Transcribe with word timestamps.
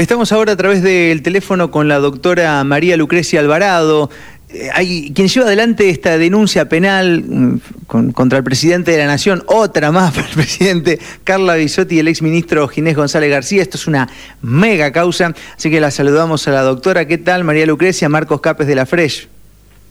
Estamos 0.00 0.32
ahora 0.32 0.52
a 0.52 0.56
través 0.56 0.82
del 0.82 1.20
teléfono 1.20 1.70
con 1.70 1.86
la 1.86 1.98
doctora 1.98 2.64
María 2.64 2.96
Lucrecia 2.96 3.38
Alvarado, 3.38 4.08
eh, 4.48 4.70
hay 4.72 5.12
quien 5.12 5.28
lleva 5.28 5.44
adelante 5.44 5.90
esta 5.90 6.16
denuncia 6.16 6.70
penal 6.70 7.22
mm, 7.22 8.12
contra 8.12 8.38
el 8.38 8.44
presidente 8.44 8.92
de 8.92 8.96
la 8.96 9.04
Nación, 9.04 9.42
otra 9.46 9.92
más 9.92 10.14
para 10.14 10.26
el 10.26 10.32
presidente 10.32 10.98
Carla 11.22 11.54
Bisotti 11.56 11.96
y 11.96 11.98
el 11.98 12.08
exministro 12.08 12.66
Ginés 12.66 12.96
González 12.96 13.30
García. 13.30 13.60
Esto 13.60 13.76
es 13.76 13.86
una 13.86 14.08
mega 14.40 14.90
causa, 14.90 15.34
así 15.54 15.70
que 15.70 15.82
la 15.82 15.90
saludamos 15.90 16.48
a 16.48 16.52
la 16.52 16.62
doctora. 16.62 17.06
¿Qué 17.06 17.18
tal, 17.18 17.44
María 17.44 17.66
Lucrecia? 17.66 18.08
Marcos 18.08 18.40
Capes 18.40 18.66
de 18.66 18.76
la 18.76 18.86
Fresh. 18.86 19.28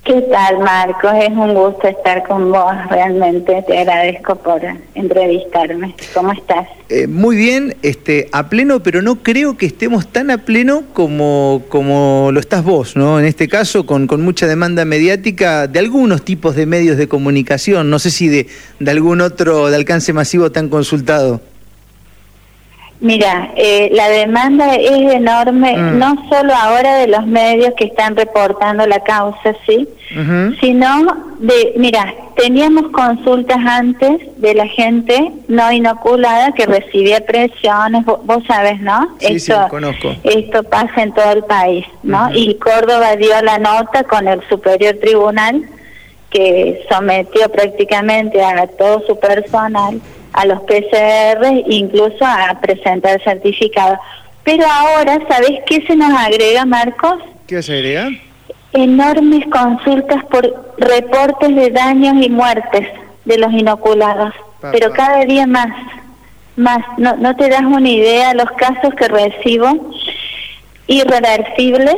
¿Qué 0.03 0.21
tal, 0.31 0.59
Marcos? 0.59 1.11
Es 1.21 1.29
un 1.29 1.53
gusto 1.53 1.87
estar 1.87 2.25
con 2.27 2.51
vos, 2.51 2.73
realmente 2.89 3.63
te 3.67 3.77
agradezco 3.77 4.35
por 4.37 4.61
entrevistarme. 4.95 5.93
¿Cómo 6.13 6.31
estás? 6.31 6.67
Eh, 6.87 7.05
muy 7.05 7.35
bien, 7.35 7.75
este, 7.83 8.27
a 8.31 8.49
pleno, 8.49 8.81
pero 8.81 9.01
no 9.01 9.21
creo 9.21 9.57
que 9.57 9.65
estemos 9.65 10.07
tan 10.07 10.31
a 10.31 10.39
pleno 10.39 10.83
como, 10.93 11.63
como 11.69 12.29
lo 12.31 12.39
estás 12.39 12.63
vos, 12.63 12.95
¿no? 12.95 13.19
En 13.19 13.25
este 13.25 13.47
caso, 13.47 13.85
con, 13.85 14.07
con 14.07 14.21
mucha 14.21 14.47
demanda 14.47 14.85
mediática 14.85 15.67
de 15.67 15.79
algunos 15.79 16.23
tipos 16.23 16.55
de 16.55 16.65
medios 16.65 16.97
de 16.97 17.07
comunicación, 17.07 17.89
no 17.89 17.99
sé 17.99 18.09
si 18.09 18.29
de, 18.29 18.47
de 18.79 18.91
algún 18.91 19.21
otro 19.21 19.69
de 19.69 19.75
alcance 19.75 20.13
masivo 20.13 20.51
tan 20.51 20.69
consultado. 20.69 21.41
Mira, 23.01 23.51
eh, 23.55 23.89
la 23.93 24.09
demanda 24.09 24.75
es 24.75 25.13
enorme, 25.13 25.77
mm. 25.77 25.99
no 25.99 26.27
solo 26.27 26.53
ahora 26.53 26.95
de 26.95 27.07
los 27.07 27.25
medios 27.25 27.73
que 27.77 27.85
están 27.85 28.17
reportando 28.17 28.85
la 28.85 28.99
causa, 28.99 29.55
sí, 29.65 29.87
sino 30.59 31.05
de, 31.39 31.73
mira, 31.77 32.13
teníamos 32.35 32.91
consultas 32.91 33.57
antes 33.65 34.19
de 34.37 34.53
la 34.53 34.67
gente 34.67 35.31
no 35.47 35.71
inoculada 35.71 36.51
que 36.51 36.65
recibía 36.65 37.25
presiones, 37.25 38.03
vos, 38.05 38.43
sabes, 38.45 38.81
¿no? 38.81 39.15
Sí, 39.19 39.35
esto, 39.35 39.53
sí, 39.63 39.69
conozco. 39.69 40.15
Esto 40.23 40.63
pasa 40.63 41.03
en 41.03 41.13
todo 41.13 41.31
el 41.31 41.43
país, 41.43 41.85
¿no? 42.03 42.29
Y 42.33 42.55
Córdoba 42.55 43.15
dio 43.15 43.41
la 43.41 43.59
nota 43.59 44.03
con 44.03 44.27
el 44.27 44.41
Superior 44.49 44.97
Tribunal 44.99 45.63
que 46.29 46.85
sometió 46.89 47.49
prácticamente 47.49 48.43
a 48.43 48.67
todo 48.67 49.03
su 49.07 49.17
personal 49.19 50.01
a 50.33 50.45
los 50.45 50.61
PCR, 50.61 51.63
incluso 51.67 52.25
a 52.25 52.57
presentar 52.61 53.21
certificado. 53.23 53.99
Pero 54.43 54.65
ahora, 54.65 55.19
¿sabes 55.27 55.59
qué 55.65 55.85
se 55.85 55.95
nos 55.95 56.11
agrega, 56.11 56.65
Marcos? 56.65 57.21
¿Qué 57.47 57.61
se 57.61 57.73
agrega? 57.73 58.09
Enormes 58.73 59.45
consultas 59.51 60.23
por 60.25 60.73
reportes 60.77 61.55
de 61.55 61.71
daños 61.71 62.15
y 62.23 62.29
muertes 62.29 62.87
de 63.25 63.37
los 63.37 63.51
inoculados, 63.51 64.33
pero 64.71 64.91
cada 64.91 65.25
día 65.25 65.47
más, 65.47 65.69
más. 66.55 66.79
No, 66.97 67.15
no 67.17 67.35
te 67.35 67.49
das 67.49 67.63
una 67.63 67.89
idea 67.89 68.33
los 68.33 68.51
casos 68.51 68.93
que 68.95 69.07
recibo, 69.07 69.91
irreversibles, 70.87 71.95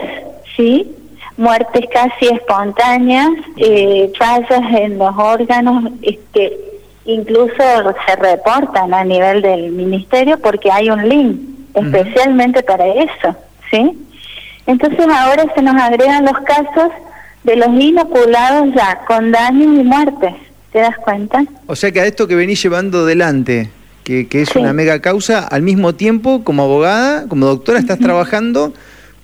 ¿sí? 0.55 0.95
Muertes 1.37 1.85
casi 1.91 2.27
espontáneas, 2.27 3.29
eh, 3.57 4.11
fallas 4.17 4.73
en 4.77 4.97
los 4.97 5.15
órganos, 5.17 5.91
este, 6.01 6.70
incluso 7.05 7.55
se 7.55 8.15
reportan 8.15 8.93
a 8.93 9.03
nivel 9.03 9.41
del 9.41 9.71
ministerio 9.71 10.39
porque 10.39 10.71
hay 10.71 10.89
un 10.89 11.07
link 11.07 11.39
especialmente 11.73 12.63
para 12.63 12.85
eso, 12.87 13.35
¿sí? 13.69 13.97
Entonces 14.67 15.07
ahora 15.07 15.45
se 15.55 15.61
nos 15.61 15.75
agregan 15.75 16.25
los 16.25 16.39
casos 16.41 16.91
de 17.43 17.55
los 17.55 17.69
inoculados 17.69 18.73
ya 18.75 18.99
con 19.07 19.31
daños 19.31 19.79
y 19.79 19.83
muertes, 19.83 20.33
¿te 20.71 20.79
das 20.79 20.97
cuenta? 20.97 21.43
O 21.67 21.75
sea 21.75 21.91
que 21.91 22.01
a 22.01 22.05
esto 22.05 22.27
que 22.27 22.35
venís 22.35 22.61
llevando 22.61 23.05
delante, 23.05 23.69
que, 24.03 24.27
que 24.27 24.41
es 24.41 24.55
una 24.55 24.73
mega 24.73 24.99
causa, 24.99 25.47
al 25.47 25.61
mismo 25.61 25.95
tiempo 25.95 26.43
como 26.43 26.63
abogada, 26.63 27.27
como 27.27 27.47
doctora, 27.47 27.79
estás 27.79 27.99
trabajando 27.99 28.73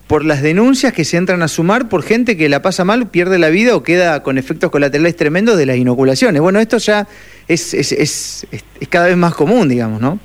por 0.08 0.24
las 0.24 0.42
denuncias 0.42 0.94
que 0.94 1.04
se 1.04 1.18
entran 1.18 1.44
a 1.44 1.48
sumar 1.50 1.90
por 1.90 2.02
gente 2.02 2.38
que 2.38 2.48
la 2.50 2.62
pasa 2.62 2.86
mal, 2.86 3.10
pierde 3.10 3.38
la 3.38 3.50
vida 3.50 3.76
o 3.76 3.84
queda 3.84 4.24
con 4.24 4.38
efectos 4.38 4.72
colaterales 4.72 5.16
tremendos 5.16 5.58
de 5.58 5.66
las 5.66 5.76
inoculaciones. 5.76 6.42
Bueno, 6.42 6.60
esto 6.60 6.78
ya 6.78 7.08
es, 7.48 7.74
es, 7.74 7.92
es, 7.92 8.48
es 8.52 8.88
cada 8.88 9.08
vez 9.08 9.18
más 9.18 9.34
común, 9.34 9.70
digamos, 9.70 10.02
¿no? 10.02 10.20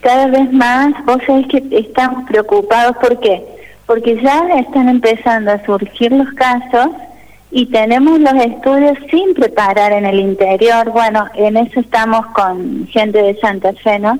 Cada 0.00 0.26
vez 0.28 0.52
más, 0.52 0.92
vos 1.04 1.18
sabés 1.26 1.46
que 1.48 1.62
estamos 1.70 2.28
preocupados, 2.28 2.96
¿por 2.98 3.18
qué? 3.20 3.42
Porque 3.86 4.20
ya 4.22 4.46
están 4.58 4.88
empezando 4.88 5.50
a 5.50 5.64
surgir 5.64 6.12
los 6.12 6.28
casos 6.34 6.88
y 7.50 7.66
tenemos 7.66 8.20
los 8.20 8.34
estudios 8.34 8.98
sin 9.10 9.34
preparar 9.34 9.92
en 9.92 10.04
el 10.06 10.20
interior. 10.20 10.90
Bueno, 10.90 11.26
en 11.34 11.56
eso 11.56 11.80
estamos 11.80 12.26
con 12.26 12.86
gente 12.88 13.22
de 13.22 13.38
Santa 13.40 13.72
Fe, 13.72 13.98
¿no? 13.98 14.18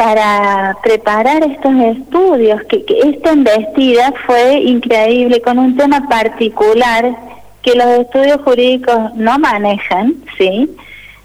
para 0.00 0.78
preparar 0.82 1.42
estos 1.42 1.74
estudios, 1.74 2.62
que, 2.70 2.86
esta 3.04 3.34
investida 3.34 4.14
fue 4.24 4.54
increíble 4.54 5.42
con 5.42 5.58
un 5.58 5.76
tema 5.76 6.08
particular 6.08 7.14
que 7.60 7.74
los 7.74 7.86
estudios 7.86 8.40
jurídicos 8.42 9.14
no 9.16 9.38
manejan, 9.38 10.14
¿sí? 10.38 10.70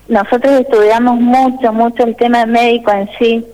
Nosotros 0.08 0.62
estudiamos 0.62 1.20
mucho, 1.20 1.74
mucho 1.74 2.04
el 2.04 2.16
tema 2.16 2.46
médico 2.46 2.92
en 2.92 3.10
sí. 3.18 3.46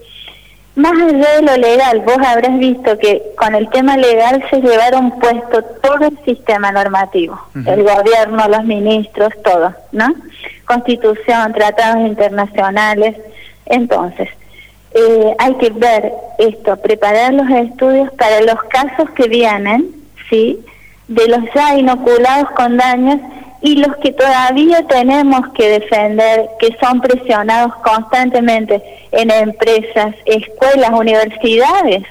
Más 0.76 0.94
allá 0.94 1.36
de 1.36 1.42
lo 1.42 1.58
legal, 1.58 2.02
vos 2.02 2.18
habrás 2.26 2.58
visto 2.58 2.98
que 2.98 3.22
con 3.38 3.56
el 3.56 3.70
tema 3.70 3.98
legal 3.98 4.44
se 4.50 4.62
llevaron 4.62 5.12
puesto 5.20 5.64
todo 5.82 6.08
el 6.08 6.18
sistema 6.24 6.72
normativo, 6.72 7.40
el 7.54 7.84
gobierno, 7.84 8.48
los 8.48 8.64
ministros, 8.64 9.34
todo, 9.44 9.74
¿no? 9.92 10.14
Constitución, 10.66 11.54
tratados 11.54 12.08
internacionales. 12.08 13.18
Entonces, 13.66 14.30
eh, 14.94 15.36
hay 15.40 15.54
que 15.56 15.70
ver 15.72 16.14
esto, 16.38 16.78
preparar 16.78 17.34
los 17.34 17.50
estudios 17.50 18.10
para 18.14 18.40
los 18.42 18.62
casos 18.70 19.10
que 19.12 19.28
vienen, 19.28 19.90
¿sí? 20.30 20.66
De 21.10 21.28
los 21.28 21.42
ya 21.54 21.76
inoculados 21.76 22.50
con 22.52 22.78
daños 22.78 23.20
y 23.62 23.76
los 23.76 23.96
que 23.98 24.12
todavía 24.12 24.86
tenemos 24.88 25.42
que 25.54 25.80
defender, 25.80 26.50
que 26.60 26.76
son 26.82 27.00
presionados 27.00 27.76
constantemente 27.76 28.82
en 29.12 29.30
empresas, 29.30 30.16
escuelas, 30.26 30.92
universidades, 30.92 32.04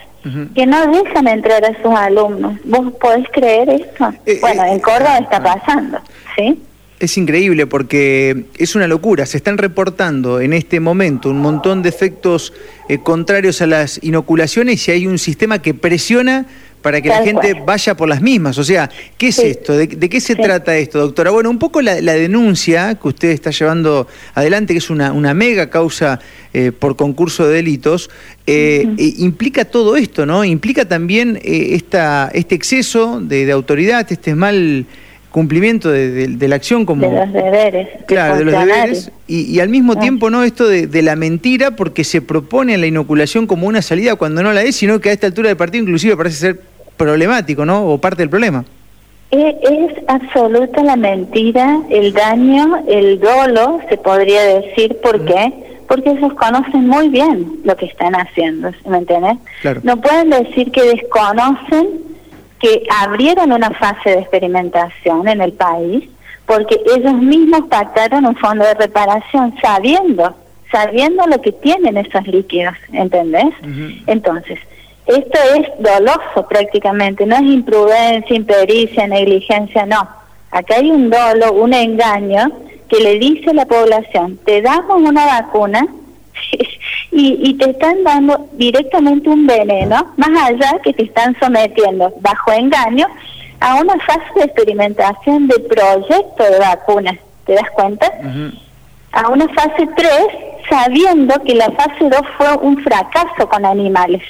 que 0.55 0.67
no 0.67 0.87
dejan 0.93 1.29
entrar 1.29 1.65
a 1.65 1.83
sus 1.83 1.95
alumnos. 1.95 2.55
¿Vos 2.65 2.93
podés 3.01 3.27
creer 3.33 3.71
esto? 3.71 4.13
Eh, 4.27 4.39
bueno, 4.41 4.65
en 4.65 4.77
eh, 4.77 4.81
Córdoba 4.81 5.19
está 5.19 5.39
ah. 5.39 5.57
pasando, 5.57 5.99
¿sí? 6.37 6.61
Es 7.01 7.17
increíble 7.17 7.67
porque 7.67 8.45
es 8.59 8.75
una 8.75 8.87
locura. 8.87 9.25
Se 9.25 9.39
están 9.39 9.57
reportando 9.57 10.41
en 10.41 10.53
este 10.53 10.79
momento 10.81 11.31
un 11.31 11.41
montón 11.41 11.83
de 11.83 11.89
efectos 11.89 12.53
eh, 12.91 12.99
contrarios 12.99 13.63
a 13.63 13.67
las 13.67 13.99
inoculaciones 14.05 14.87
y 14.87 14.91
hay 14.91 15.07
un 15.07 15.19
sistema 15.19 15.63
que 15.63 15.73
presiona 15.73 16.45
para 16.83 17.01
que 17.01 17.09
la 17.09 17.23
gente 17.23 17.55
vaya 17.65 17.97
por 17.97 18.09
las 18.09 18.21
mismas. 18.21 18.59
O 18.59 18.65
sea, 18.65 18.91
¿qué 19.19 19.29
es 19.29 19.39
esto? 19.39 19.77
¿De, 19.77 19.89
qué 19.89 20.21
se 20.21 20.37
trata 20.37 20.77
esto, 20.77 20.99
doctora? 20.99 21.31
Bueno, 21.31 21.51
un 21.51 21.59
poco 21.59 21.81
la, 21.83 21.95
denuncia 21.95 22.95
que 22.95 23.09
usted 23.09 23.31
está 23.31 23.51
llevando 23.51 24.07
adelante, 24.35 24.75
que 24.75 24.79
es 24.79 24.91
una, 24.91 25.13
una 25.13 25.35
mega 25.35 25.71
causa 25.71 26.21
eh, 26.53 26.73
por 26.73 26.97
concurso 26.97 27.47
de 27.47 27.55
delitos, 27.57 28.11
eh, 28.47 28.87
implica 29.19 29.65
todo 29.65 29.97
esto, 29.97 30.27
¿no? 30.27 30.45
Implica 30.45 30.87
también 30.87 31.39
esta, 31.43 32.31
este 32.35 32.55
exceso 32.55 33.21
de, 33.21 33.47
de 33.47 33.53
autoridad, 33.53 34.07
este 34.11 34.35
mal 34.35 34.87
cumplimiento 35.31 35.91
de, 35.91 36.49
la 36.49 36.57
acción 36.57 36.85
como... 36.85 37.09
De 37.09 37.15
los 37.15 37.33
deberes. 37.33 37.89
Claro, 38.07 38.37
de, 38.37 38.45
los 38.45 38.67
deberes. 38.67 39.13
Y, 39.27 39.61
al 39.61 39.69
mismo 39.69 39.95
ah. 39.97 40.01
tiempo 40.01 40.29
no 40.29 40.43
esto 40.43 40.69
de, 40.69 41.03
la 41.03 41.17
mentira 41.17 41.77
porque 41.77 42.05
se 42.05 42.21
propone 42.21 42.77
la 42.77 42.87
inoculación 42.87 43.47
como 43.47 43.67
una 43.67 43.81
salida 43.81 44.17
cuando 44.17 44.43
no 44.43 44.53
la 44.53 44.63
es, 44.63 44.77
sino 44.77 45.01
que 45.01 45.11
a 45.11 45.13
esta 45.13 45.29
altura 45.29 45.49
del 45.49 45.57
partido 45.57 45.83
inclusive 45.83 46.17
parece 46.17 46.37
ser 46.37 46.61
problemático, 47.01 47.65
¿no? 47.65 47.87
O 47.87 47.99
parte 47.99 48.23
del 48.23 48.31
problema. 48.31 48.65
Es, 49.31 49.93
absoluta 50.07 50.83
la 50.83 50.97
mentira, 50.97 51.81
el 51.89 52.13
daño, 52.13 52.83
el 52.87 53.19
dolo, 53.21 53.81
se 53.89 53.97
podría 53.97 54.43
decir. 54.43 54.99
¿Por 55.03 55.25
qué? 55.25 55.53
Porque 55.89 56.11
ellos 56.11 56.33
conocen 56.35 56.87
muy 56.87 57.09
bien 57.09 57.61
lo 57.65 57.77
que 57.77 57.87
están 57.87 58.15
haciendo, 58.15 58.71
¿me 58.87 58.99
entiendes? 58.99 59.39
No 59.83 59.97
pueden 60.01 60.31
decir 60.31 60.71
que 60.71 60.83
desconocen 60.83 61.89
que 62.61 62.83
abrieron 63.03 63.53
una 63.53 63.71
fase 63.71 64.11
de 64.11 64.19
experimentación 64.21 65.27
en 65.27 65.41
el 65.41 65.53
país 65.53 66.05
porque 66.47 66.81
ellos 66.97 67.15
mismos 67.15 67.63
pactaron 67.71 68.27
un 68.27 68.37
fondo 68.37 68.65
de 68.65 68.75
reparación 68.75 69.55
sabiendo, 69.63 70.35
sabiendo 70.71 71.25
lo 71.29 71.41
que 71.41 71.53
tienen 71.53 71.97
esos 71.97 72.27
líquidos, 72.27 72.75
¿entendés? 72.93 73.55
Entonces, 74.09 74.59
esto 75.17 75.39
es 75.57 75.69
doloso 75.79 76.47
prácticamente, 76.49 77.27
no 77.27 77.37
es 77.37 77.43
imprudencia, 77.43 78.37
impericia, 78.37 79.07
negligencia, 79.07 79.87
no. 79.87 80.09
Acá 80.51 80.77
hay 80.77 80.91
un 80.91 81.11
dolo, 81.11 81.53
un 81.53 81.73
engaño 81.73 82.51
que 82.89 83.01
le 83.01 83.19
dice 83.19 83.51
a 83.51 83.55
la 83.55 83.67
población, 83.67 84.39
te 84.45 84.61
damos 84.63 85.01
una 85.01 85.25
vacuna 85.41 85.87
y, 87.13 87.55
te 87.55 87.71
están 87.71 88.03
dando 88.03 88.49
directamente 88.53 89.29
un 89.29 89.47
veneno, 89.47 90.13
más 90.17 90.49
allá 90.49 90.79
que 90.83 90.93
te 90.93 91.05
están 91.05 91.37
sometiendo 91.41 92.13
bajo 92.21 92.53
engaño 92.53 93.07
a 93.61 93.77
una 93.77 93.95
fase 94.01 94.25
de 94.37 94.45
experimentación 94.45 95.47
de 95.47 95.59
proyecto 95.61 96.45
de 96.45 96.59
vacunas, 96.59 97.17
¿te 97.47 97.55
das 97.55 97.71
cuenta? 97.73 98.11
A 99.13 99.29
una 99.29 99.47
fase 99.49 99.89
3, 99.97 100.11
sabiendo 100.69 101.35
que 101.45 101.55
la 101.55 101.71
fase 101.73 102.09
2 102.09 102.13
fue 102.39 102.57
un 102.57 102.79
fracaso 102.79 103.49
con 103.49 103.67
animales. 103.67 104.23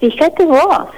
Fíjate 0.00 0.44
vos, 0.44 0.88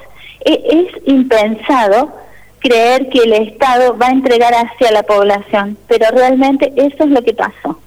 e, 0.44 0.62
es 0.70 1.02
impensado 1.06 2.12
creer 2.60 3.08
que 3.08 3.18
el 3.18 3.32
Estado 3.32 3.96
va 3.98 4.06
a 4.06 4.12
entregar 4.12 4.54
hacia 4.54 4.92
la 4.92 5.02
población, 5.02 5.76
pero 5.88 6.06
realmente 6.12 6.72
eso 6.76 7.04
es 7.04 7.10
lo 7.10 7.22
que 7.22 7.34
pasó. 7.34 7.78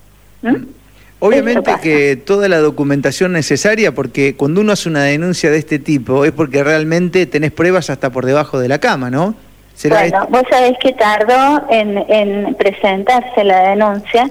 Obviamente 1.19 1.71
que 1.81 2.17
toda 2.17 2.49
la 2.49 2.59
documentación 2.59 3.31
necesaria, 3.31 3.93
porque 3.93 4.35
cuando 4.35 4.61
uno 4.61 4.73
hace 4.73 4.89
una 4.89 5.03
denuncia 5.03 5.49
de 5.49 5.57
este 5.57 5.79
tipo 5.79 6.25
es 6.25 6.33
porque 6.33 6.63
realmente 6.63 7.25
tenés 7.25 7.51
pruebas 7.51 7.89
hasta 7.89 8.11
por 8.11 8.25
debajo 8.25 8.59
de 8.59 8.67
la 8.67 8.79
cama, 8.79 9.09
¿no? 9.09 9.33
bueno, 9.89 10.27
vos 10.29 10.43
sabés 10.49 10.77
que 10.79 10.93
tardó 10.93 11.65
en, 11.69 11.97
en 12.09 12.55
presentarse 12.55 13.43
la 13.43 13.69
denuncia 13.69 14.29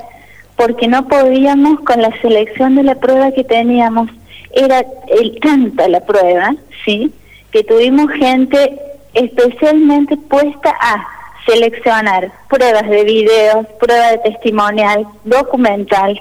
porque 0.56 0.88
no 0.88 1.06
podíamos 1.06 1.80
con 1.80 2.00
la 2.00 2.10
selección 2.22 2.76
de 2.76 2.82
la 2.84 2.94
prueba 2.94 3.32
que 3.32 3.44
teníamos. 3.44 4.10
Era 4.54 4.84
el 5.08 5.38
tanta 5.40 5.88
la 5.88 6.00
prueba, 6.00 6.54
¿sí? 6.84 7.12
Que 7.50 7.64
tuvimos 7.64 8.10
gente 8.12 8.78
especialmente 9.14 10.16
puesta 10.16 10.74
a 10.80 11.06
seleccionar 11.46 12.32
pruebas 12.48 12.88
de 12.88 13.04
videos, 13.04 13.66
pruebas 13.78 14.12
de 14.12 14.30
testimonial, 14.30 15.06
documental. 15.24 16.20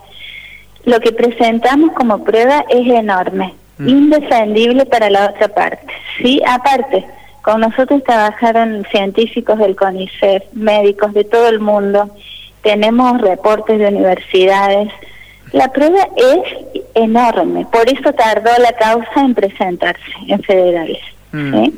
Lo 0.85 1.00
que 1.00 1.12
presentamos 1.12 1.94
como 1.94 2.24
prueba 2.24 2.65
es 2.69 2.88
enorme, 2.88 3.53
mm. 3.77 3.88
indefendible 3.88 4.85
para 4.85 5.09
la 5.09 5.30
otra 5.30 5.47
parte. 5.47 5.88
Sí, 6.18 6.41
aparte, 6.45 7.06
con 7.41 7.62
nosotros 7.62 8.03
trabajaron 8.03 8.85
científicos 8.91 9.59
del 9.59 9.75
CONICET, 9.75 10.51
médicos 10.53 11.13
de 11.13 11.24
todo 11.24 11.47
el 11.47 11.59
mundo, 11.59 12.09
tenemos 12.63 13.21
reportes 13.21 13.80
de 13.80 13.88
universidades. 13.88 14.91
La 15.53 15.71
prueba 15.71 16.07
es 16.17 16.83
enorme, 16.95 17.65
por 17.71 17.88
eso 17.88 18.11
tardó 18.13 18.50
la 18.59 18.73
causa 18.73 19.21
en 19.21 19.35
presentarse 19.35 20.01
en 20.27 20.41
federales. 20.41 21.00
Mm. 21.31 21.69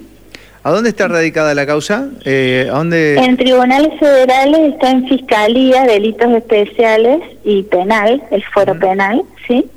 ¿A 0.63 0.72
dónde 0.72 0.89
está 0.89 1.07
radicada 1.07 1.54
la 1.54 1.66
causa? 1.66 2.07
Eh, 2.24 2.68
¿a 2.72 2.77
dónde... 2.77 3.18
En 3.18 3.38
tribunales 3.38 4.00
federales 4.00 4.74
está 4.74 4.92
en 4.92 5.07
Fiscalía, 5.07 5.83
Delitos 5.83 6.31
Especiales 6.31 7.22
y 7.44 7.63
Penal, 7.63 8.24
el 8.31 8.44
Foro 8.45 8.80
Penal, 8.80 9.24
¿sí? 9.48 9.69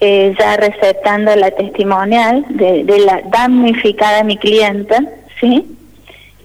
eh, 0.00 0.34
ya 0.38 0.56
recetando 0.56 1.34
la 1.36 1.50
testimonial 1.50 2.46
de, 2.50 2.84
de, 2.84 3.00
la 3.00 3.20
damnificada 3.30 4.22
mi 4.22 4.38
clienta, 4.38 5.02
¿sí? 5.40 5.66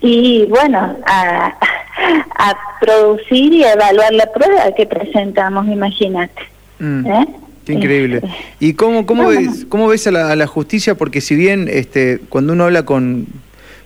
Y 0.02 0.46
bueno, 0.48 0.98
a, 1.06 1.56
a 2.36 2.56
producir 2.82 3.54
y 3.54 3.64
evaluar 3.64 4.12
la 4.12 4.26
prueba 4.26 4.74
que 4.76 4.88
presentamos, 4.88 5.68
imagínate. 5.68 6.53
Mm. 6.84 7.08
¿Eh? 7.08 7.28
Qué 7.66 7.74
increíble. 7.74 8.18
Este, 8.18 8.30
¿Y 8.60 8.74
cómo, 8.74 9.06
cómo, 9.06 9.30
ves, 9.30 9.66
cómo 9.70 9.88
ves 9.88 10.06
a 10.08 10.12
la, 10.12 10.32
a 10.32 10.36
la, 10.36 10.48
justicia? 10.48 10.96
Porque 10.96 11.22
si 11.22 11.36
bien 11.36 11.70
este, 11.72 12.20
cuando 12.28 12.52
uno 12.52 12.66
habla 12.66 12.84
con, 12.84 13.26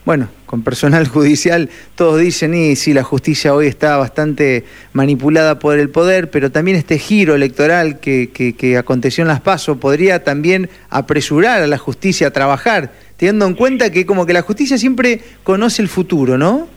bueno, 0.04 0.30
con 0.48 0.64
personal 0.64 1.08
judicial, 1.10 1.70
todos 1.94 2.20
dicen, 2.20 2.56
y 2.56 2.76
sí, 2.76 2.94
la 2.94 3.04
justicia 3.04 3.54
hoy 3.54 3.68
está 3.68 3.98
bastante 3.98 4.66
manipulada 4.94 5.60
por 5.60 5.78
el 5.78 5.92
poder, 5.92 6.32
pero 6.32 6.52
también 6.52 6.76
este 6.76 6.98
giro 6.98 7.36
electoral 7.36 8.00
que, 8.00 8.30
que, 8.32 8.78
aconteció 8.78 9.22
en 9.22 9.28
las 9.28 9.42
PASO 9.42 9.80
podría 9.80 10.24
también 10.24 10.70
apresurar 10.90 11.62
a 11.62 11.68
la 11.68 11.78
justicia 11.78 12.28
a 12.28 12.32
trabajar, 12.32 12.94
teniendo 13.16 13.46
en 13.46 13.54
cuenta 13.54 13.92
que 13.92 14.08
como 14.08 14.26
que 14.26 14.34
la 14.34 14.42
justicia 14.42 14.80
siempre 14.80 15.22
conoce 15.44 15.84
el 15.84 15.88
futuro, 15.88 16.40
¿no? 16.40 16.68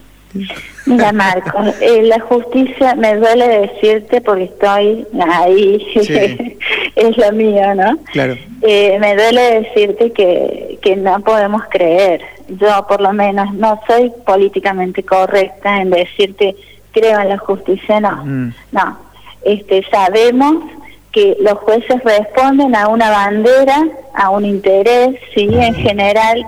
Mira, 0.86 1.12
Marco, 1.12 1.58
eh, 1.80 2.02
la 2.02 2.20
justicia, 2.20 2.94
me 2.94 3.16
duele 3.16 3.68
decirte 3.68 4.20
porque 4.20 4.44
estoy 4.44 5.06
ahí, 5.28 5.86
es 6.96 7.16
lo 7.16 7.32
mío, 7.32 7.74
¿no? 7.74 7.98
Claro. 8.12 8.36
Eh, 8.62 8.98
me 9.00 9.16
duele 9.16 9.62
decirte 9.62 10.12
que, 10.12 10.78
que 10.80 10.96
no 10.96 11.20
podemos 11.20 11.62
creer. 11.70 12.22
Yo, 12.48 12.86
por 12.88 13.00
lo 13.00 13.12
menos, 13.12 13.52
no 13.54 13.80
soy 13.86 14.12
políticamente 14.24 15.02
correcta 15.02 15.80
en 15.80 15.90
decirte 15.90 16.56
creo 16.92 17.20
en 17.20 17.28
la 17.28 17.38
justicia, 17.38 18.00
no. 18.00 18.24
Mm. 18.24 18.54
No. 18.72 18.98
Este, 19.42 19.84
sabemos 19.90 20.64
que 21.12 21.36
los 21.40 21.54
jueces 21.58 22.02
responden 22.04 22.74
a 22.76 22.88
una 22.88 23.10
bandera, 23.10 23.84
a 24.14 24.30
un 24.30 24.44
interés, 24.44 25.16
sí, 25.34 25.48
en 25.50 25.74
general 25.74 26.44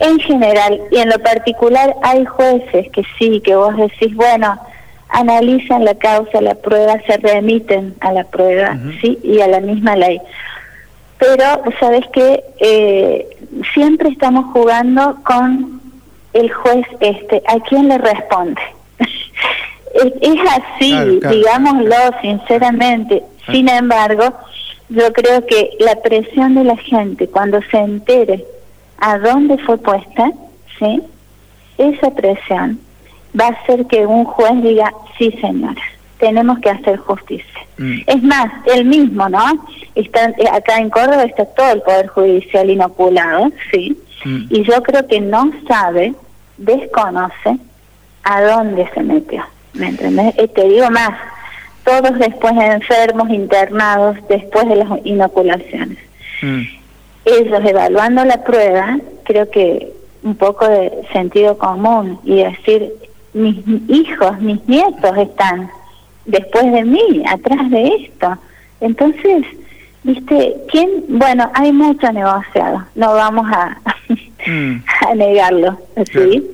en 0.00 0.18
general 0.20 0.80
y 0.90 0.98
en 0.98 1.08
lo 1.08 1.18
particular 1.18 1.94
hay 2.02 2.24
jueces 2.24 2.90
que 2.92 3.02
sí, 3.18 3.40
que 3.40 3.56
vos 3.56 3.76
decís, 3.76 4.14
bueno, 4.14 4.58
analizan 5.08 5.84
la 5.84 5.94
causa, 5.94 6.40
la 6.40 6.54
prueba, 6.54 7.00
se 7.06 7.16
remiten 7.16 7.94
a 8.00 8.12
la 8.12 8.24
prueba, 8.24 8.76
sí, 9.00 9.18
y 9.22 9.40
a 9.40 9.48
la 9.48 9.60
misma 9.60 9.96
ley. 9.96 10.20
Pero, 11.18 11.44
¿sabes 11.80 12.06
que 12.12 12.44
eh, 12.60 13.26
siempre 13.74 14.10
estamos 14.10 14.52
jugando 14.52 15.16
con 15.24 15.80
el 16.32 16.52
juez 16.52 16.86
este, 17.00 17.42
¿a 17.46 17.58
quién 17.68 17.88
le 17.88 17.98
responde? 17.98 18.60
es, 20.20 20.40
así, 20.50 21.20
digámoslo 21.28 21.96
sinceramente. 22.20 23.24
Sin 23.50 23.68
embargo, 23.68 24.32
yo 24.90 25.12
creo 25.12 25.44
que 25.46 25.70
la 25.80 25.96
presión 25.96 26.54
de 26.54 26.64
la 26.64 26.76
gente 26.76 27.26
cuando 27.28 27.60
se 27.70 27.78
entere 27.78 28.44
a 28.98 29.18
dónde 29.18 29.58
fue 29.58 29.78
puesta, 29.78 30.30
¿sí? 30.78 31.02
Esa 31.78 32.10
presión 32.10 32.80
va 33.38 33.46
a 33.46 33.50
hacer 33.50 33.86
que 33.86 34.04
un 34.06 34.24
juez 34.24 34.62
diga, 34.62 34.92
sí 35.16 35.30
señora, 35.40 35.80
tenemos 36.18 36.58
que 36.58 36.70
hacer 36.70 36.96
justicia. 36.98 37.60
Mm. 37.78 38.00
Es 38.06 38.22
más, 38.22 38.52
él 38.66 38.84
mismo, 38.84 39.28
¿no? 39.28 39.44
Está, 39.94 40.30
eh, 40.30 40.48
acá 40.52 40.78
en 40.78 40.90
Córdoba 40.90 41.22
está 41.22 41.44
todo 41.44 41.72
el 41.72 41.82
Poder 41.82 42.08
Judicial 42.08 42.70
inoculado, 42.70 43.50
¿sí? 43.70 43.96
Mm. 44.24 44.46
Y 44.50 44.62
yo 44.64 44.82
creo 44.82 45.06
que 45.06 45.20
no 45.20 45.52
sabe, 45.68 46.14
desconoce 46.56 47.58
a 48.24 48.42
dónde 48.42 48.88
se 48.94 49.02
metió. 49.02 49.44
¿Me 49.74 49.88
entiendes? 49.88 50.34
Eh, 50.38 50.48
te 50.48 50.68
digo 50.68 50.90
más, 50.90 51.10
todos 51.84 52.18
después 52.18 52.52
enfermos, 52.56 53.30
internados, 53.30 54.16
después 54.28 54.68
de 54.68 54.76
las 54.76 54.88
inoculaciones. 55.04 55.98
Mm 56.42 56.77
ellos 57.28 57.60
evaluando 57.64 58.24
la 58.24 58.42
prueba, 58.44 58.98
creo 59.24 59.50
que 59.50 59.92
un 60.22 60.34
poco 60.34 60.66
de 60.68 60.90
sentido 61.12 61.56
común 61.58 62.18
y 62.24 62.42
decir, 62.42 62.92
mis 63.32 63.56
hijos, 63.88 64.40
mis 64.40 64.66
nietos 64.68 65.16
están 65.16 65.70
después 66.24 66.70
de 66.72 66.84
mí, 66.84 67.22
atrás 67.28 67.70
de 67.70 67.86
esto. 67.88 68.36
Entonces, 68.80 69.44
viste, 70.02 70.56
¿quién? 70.70 71.04
Bueno, 71.08 71.50
hay 71.54 71.72
mucho 71.72 72.12
negociado, 72.12 72.84
no 72.94 73.14
vamos 73.14 73.46
a, 73.50 73.76
mm. 74.46 74.84
a 75.08 75.14
negarlo, 75.14 75.78
¿sí? 76.12 76.50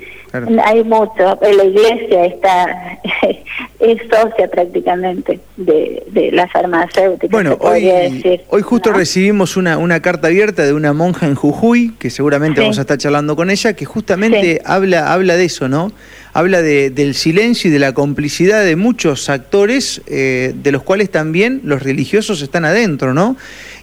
Hay 0.65 0.83
mucho, 0.83 1.39
la 1.41 1.65
iglesia 1.65 2.27
está 2.27 2.99
es 3.79 4.01
socia 4.11 4.49
prácticamente 4.49 5.41
de, 5.57 6.03
de 6.11 6.33
la 6.33 6.49
farmacéutica. 6.49 7.31
Bueno, 7.31 7.57
hoy, 7.61 8.43
hoy 8.49 8.63
justo 8.63 8.93
recibimos 8.93 9.57
una, 9.57 9.79
una 9.79 10.01
carta 10.01 10.29
abierta 10.29 10.65
de 10.65 10.73
una 10.73 10.93
monja 10.93 11.27
en 11.27 11.35
Jujuy, 11.35 11.95
que 11.99 12.11
seguramente 12.11 12.61
vamos 12.61 12.79
a 12.79 12.83
estar 12.83 12.99
charlando 12.99 13.37
con 13.37 13.51
ella, 13.51 13.75
que 13.75 13.85
justamente 13.85 14.61
habla, 14.65 15.13
habla 15.13 15.37
de 15.37 15.45
eso, 15.45 15.69
¿no? 15.69 15.93
Habla 16.33 16.63
de, 16.63 16.91
del 16.91 17.15
silencio 17.15 17.71
y 17.71 17.73
de 17.73 17.79
la 17.79 17.93
complicidad 17.93 18.65
de 18.65 18.75
muchos 18.75 19.29
actores, 19.29 20.03
eh, 20.07 20.53
de 20.55 20.73
los 20.73 20.83
cuales 20.83 21.11
también 21.11 21.61
los 21.65 21.83
religiosos 21.83 22.43
están 22.43 22.65
adentro, 22.65 23.15
¿no? 23.15 23.37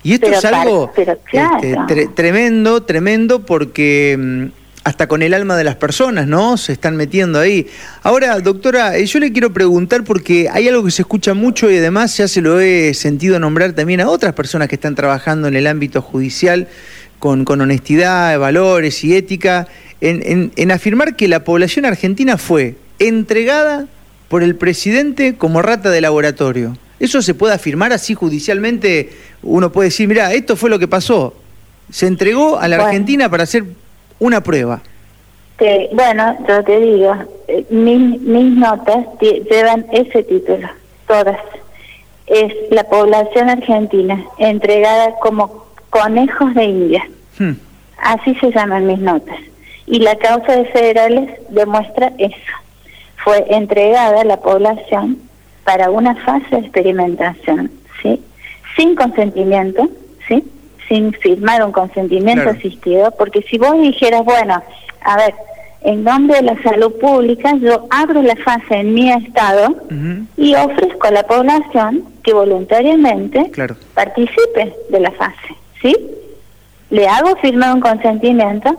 Y 0.03 0.13
esto 0.13 0.27
es 0.27 0.43
algo 0.43 0.91
este, 0.97 2.07
tremendo, 2.07 2.83
tremendo, 2.83 3.45
porque 3.45 4.17
mm, 4.19 4.60
hasta 4.83 5.07
con 5.07 5.21
el 5.21 5.33
alma 5.33 5.55
de 5.55 5.63
las 5.63 5.75
personas, 5.75 6.27
¿no? 6.27 6.57
Se 6.57 6.73
están 6.73 6.95
metiendo 6.95 7.39
ahí. 7.39 7.67
Ahora, 8.01 8.39
doctora, 8.39 8.97
eh, 8.97 9.05
yo 9.05 9.19
le 9.19 9.31
quiero 9.31 9.53
preguntar 9.53 10.03
porque 10.03 10.49
hay 10.51 10.67
algo 10.67 10.83
que 10.83 10.91
se 10.91 11.03
escucha 11.03 11.33
mucho 11.33 11.69
y 11.69 11.77
además 11.77 12.17
ya 12.17 12.27
se 12.27 12.41
lo 12.41 12.59
he 12.59 12.93
sentido 12.93 13.39
nombrar 13.39 13.73
también 13.73 14.01
a 14.01 14.09
otras 14.09 14.33
personas 14.33 14.67
que 14.67 14.75
están 14.75 14.95
trabajando 14.95 15.47
en 15.47 15.55
el 15.55 15.67
ámbito 15.67 16.01
judicial 16.01 16.67
con, 17.19 17.45
con 17.45 17.61
honestidad, 17.61 18.39
valores 18.39 19.03
y 19.03 19.15
ética, 19.15 19.67
en, 20.01 20.51
en 20.55 20.71
afirmar 20.71 21.15
que 21.15 21.27
la 21.27 21.43
población 21.43 21.85
argentina 21.85 22.37
fue 22.37 22.75
entregada 22.97 23.85
por 24.29 24.41
el 24.41 24.55
presidente 24.55 25.35
como 25.35 25.61
rata 25.61 25.91
de 25.91 26.01
laboratorio. 26.01 26.75
¿Eso 26.99 27.21
se 27.21 27.33
puede 27.33 27.53
afirmar 27.53 27.93
así 27.93 28.13
judicialmente? 28.13 29.11
Uno 29.43 29.71
puede 29.71 29.89
decir, 29.89 30.07
mira, 30.07 30.33
esto 30.33 30.55
fue 30.55 30.69
lo 30.69 30.79
que 30.79 30.87
pasó. 30.87 31.35
Se 31.91 32.07
entregó 32.07 32.59
a 32.59 32.67
la 32.67 32.77
Argentina 32.77 33.29
para 33.29 33.45
ser 33.45 33.65
una 34.21 34.39
prueba. 34.41 34.81
bueno, 35.93 36.37
yo 36.47 36.63
te 36.63 36.79
digo, 36.79 37.13
eh, 37.47 37.65
mis, 37.69 38.21
mis 38.21 38.55
notas 38.55 39.05
llevan 39.19 39.85
ese 39.91 40.23
título, 40.23 40.69
todas. 41.07 41.39
Es 42.27 42.53
la 42.69 42.83
población 42.85 43.49
argentina 43.49 44.23
entregada 44.37 45.15
como 45.21 45.65
conejos 45.89 46.53
de 46.53 46.63
India. 46.63 47.09
Hmm. 47.37 47.53
Así 47.97 48.35
se 48.35 48.51
llaman 48.51 48.85
mis 48.85 48.99
notas. 48.99 49.37
Y 49.87 49.99
la 49.99 50.15
causa 50.15 50.55
de 50.55 50.65
federales 50.65 51.31
demuestra 51.49 52.13
eso. 52.17 52.53
Fue 53.23 53.43
entregada 53.49 54.23
la 54.23 54.37
población 54.37 55.17
para 55.63 55.89
una 55.89 56.15
fase 56.15 56.47
de 56.51 56.57
experimentación, 56.59 57.71
¿sí? 58.01 58.21
Sin 58.77 58.95
consentimiento, 58.95 59.89
¿sí? 60.27 60.43
Sin 60.91 61.13
firmar 61.13 61.63
un 61.63 61.71
consentimiento 61.71 62.49
asistido, 62.49 63.11
porque 63.11 63.41
si 63.43 63.57
vos 63.57 63.79
dijeras, 63.79 64.25
bueno, 64.25 64.61
a 65.05 65.15
ver, 65.15 65.33
en 65.83 66.03
nombre 66.03 66.35
de 66.35 66.41
la 66.43 66.61
salud 66.63 66.91
pública, 66.99 67.55
yo 67.61 67.87
abro 67.89 68.21
la 68.21 68.35
fase 68.35 68.75
en 68.75 68.93
mi 68.93 69.09
estado 69.09 69.73
y 70.35 70.53
ofrezco 70.53 71.07
a 71.07 71.11
la 71.11 71.23
población 71.23 72.03
que 72.23 72.33
voluntariamente 72.33 73.49
participe 73.93 74.75
de 74.89 74.99
la 74.99 75.11
fase, 75.11 75.55
¿sí? 75.81 75.95
Le 76.89 77.07
hago 77.07 77.37
firmar 77.37 77.73
un 77.73 77.79
consentimiento 77.79 78.75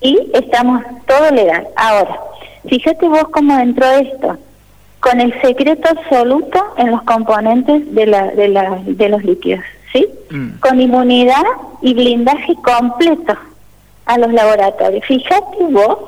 y 0.00 0.30
estamos 0.32 0.82
todo 1.06 1.30
legal. 1.30 1.68
Ahora, 1.76 2.18
fíjate 2.66 3.06
vos 3.06 3.24
cómo 3.30 3.58
entró 3.58 3.84
esto, 3.90 4.38
con 5.00 5.20
el 5.20 5.38
secreto 5.42 5.90
absoluto 5.90 6.64
en 6.78 6.90
los 6.90 7.02
componentes 7.02 7.94
de, 7.94 8.06
la, 8.06 8.28
de, 8.28 8.48
la, 8.48 8.80
de 8.82 9.08
los 9.10 9.22
líquidos, 9.22 9.62
¿sí? 9.92 10.06
Mm. 10.30 10.58
Con 10.60 10.80
inmunidad 10.80 11.44
y 11.82 11.94
blindaje 11.94 12.54
completo 12.56 13.34
a 14.06 14.18
los 14.18 14.32
laboratorios. 14.32 15.04
Fíjate 15.04 15.64
vos 15.70 15.98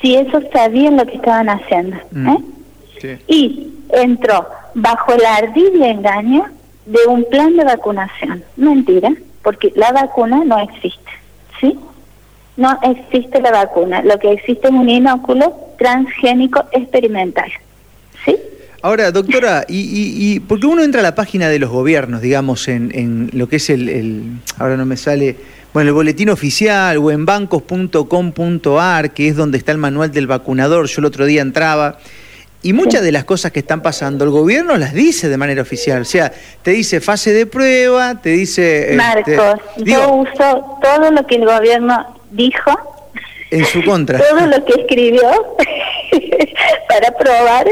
si 0.00 0.16
eso 0.16 0.40
sabían 0.52 0.96
lo 0.96 1.06
que 1.06 1.16
estaban 1.16 1.48
haciendo. 1.48 1.96
Mm. 2.12 2.28
¿eh? 2.28 3.18
Y 3.28 3.72
entró 3.90 4.46
bajo 4.74 5.12
el 5.12 5.24
ardid 5.24 5.80
engaño 5.80 6.46
de 6.86 6.98
un 7.08 7.24
plan 7.24 7.56
de 7.56 7.64
vacunación. 7.64 8.42
Mentira, 8.56 9.12
porque 9.42 9.72
la 9.74 9.92
vacuna 9.92 10.44
no 10.44 10.58
existe. 10.58 11.10
¿sí? 11.60 11.78
No 12.56 12.78
existe 12.82 13.40
la 13.40 13.50
vacuna. 13.50 14.02
Lo 14.02 14.18
que 14.18 14.32
existe 14.32 14.68
es 14.68 14.74
un 14.74 14.88
inóculo 14.88 15.54
transgénico 15.78 16.64
experimental. 16.72 17.50
¿Sí? 18.24 18.36
Ahora, 18.86 19.10
doctora, 19.10 19.64
y, 19.66 19.80
y, 20.16 20.38
porque 20.38 20.64
uno 20.68 20.80
entra 20.84 21.00
a 21.00 21.02
la 21.02 21.16
página 21.16 21.48
de 21.48 21.58
los 21.58 21.70
gobiernos, 21.70 22.20
digamos, 22.20 22.68
en, 22.68 22.92
en 22.94 23.30
lo 23.32 23.48
que 23.48 23.56
es 23.56 23.68
el, 23.68 23.88
el, 23.88 24.22
ahora 24.58 24.76
no 24.76 24.86
me 24.86 24.96
sale, 24.96 25.34
bueno, 25.74 25.88
el 25.88 25.94
boletín 25.94 26.30
oficial 26.30 26.96
o 26.98 27.10
en 27.10 27.26
bancos.com.ar, 27.26 29.10
que 29.10 29.26
es 29.26 29.34
donde 29.34 29.58
está 29.58 29.72
el 29.72 29.78
manual 29.78 30.12
del 30.12 30.28
vacunador, 30.28 30.86
yo 30.86 31.00
el 31.00 31.06
otro 31.06 31.26
día 31.26 31.42
entraba, 31.42 31.98
y 32.62 32.74
muchas 32.74 33.02
de 33.02 33.10
las 33.10 33.24
cosas 33.24 33.50
que 33.50 33.58
están 33.58 33.82
pasando, 33.82 34.24
el 34.24 34.30
gobierno 34.30 34.76
las 34.76 34.94
dice 34.94 35.28
de 35.28 35.36
manera 35.36 35.62
oficial, 35.62 36.02
o 36.02 36.04
sea, 36.04 36.32
te 36.62 36.70
dice 36.70 37.00
fase 37.00 37.32
de 37.32 37.44
prueba, 37.44 38.20
te 38.22 38.30
dice... 38.30 38.92
Este, 38.92 38.94
Marcos, 38.94 39.60
yo 39.78 40.14
uso 40.14 40.78
todo 40.80 41.10
lo 41.10 41.26
que 41.26 41.34
el 41.34 41.44
gobierno 41.44 42.20
dijo. 42.30 42.70
En 43.50 43.64
su 43.64 43.82
contra. 43.84 44.20
todo 44.30 44.46
lo 44.46 44.64
que 44.64 44.80
escribió 44.80 45.28
para 46.88 47.10
probar 47.18 47.66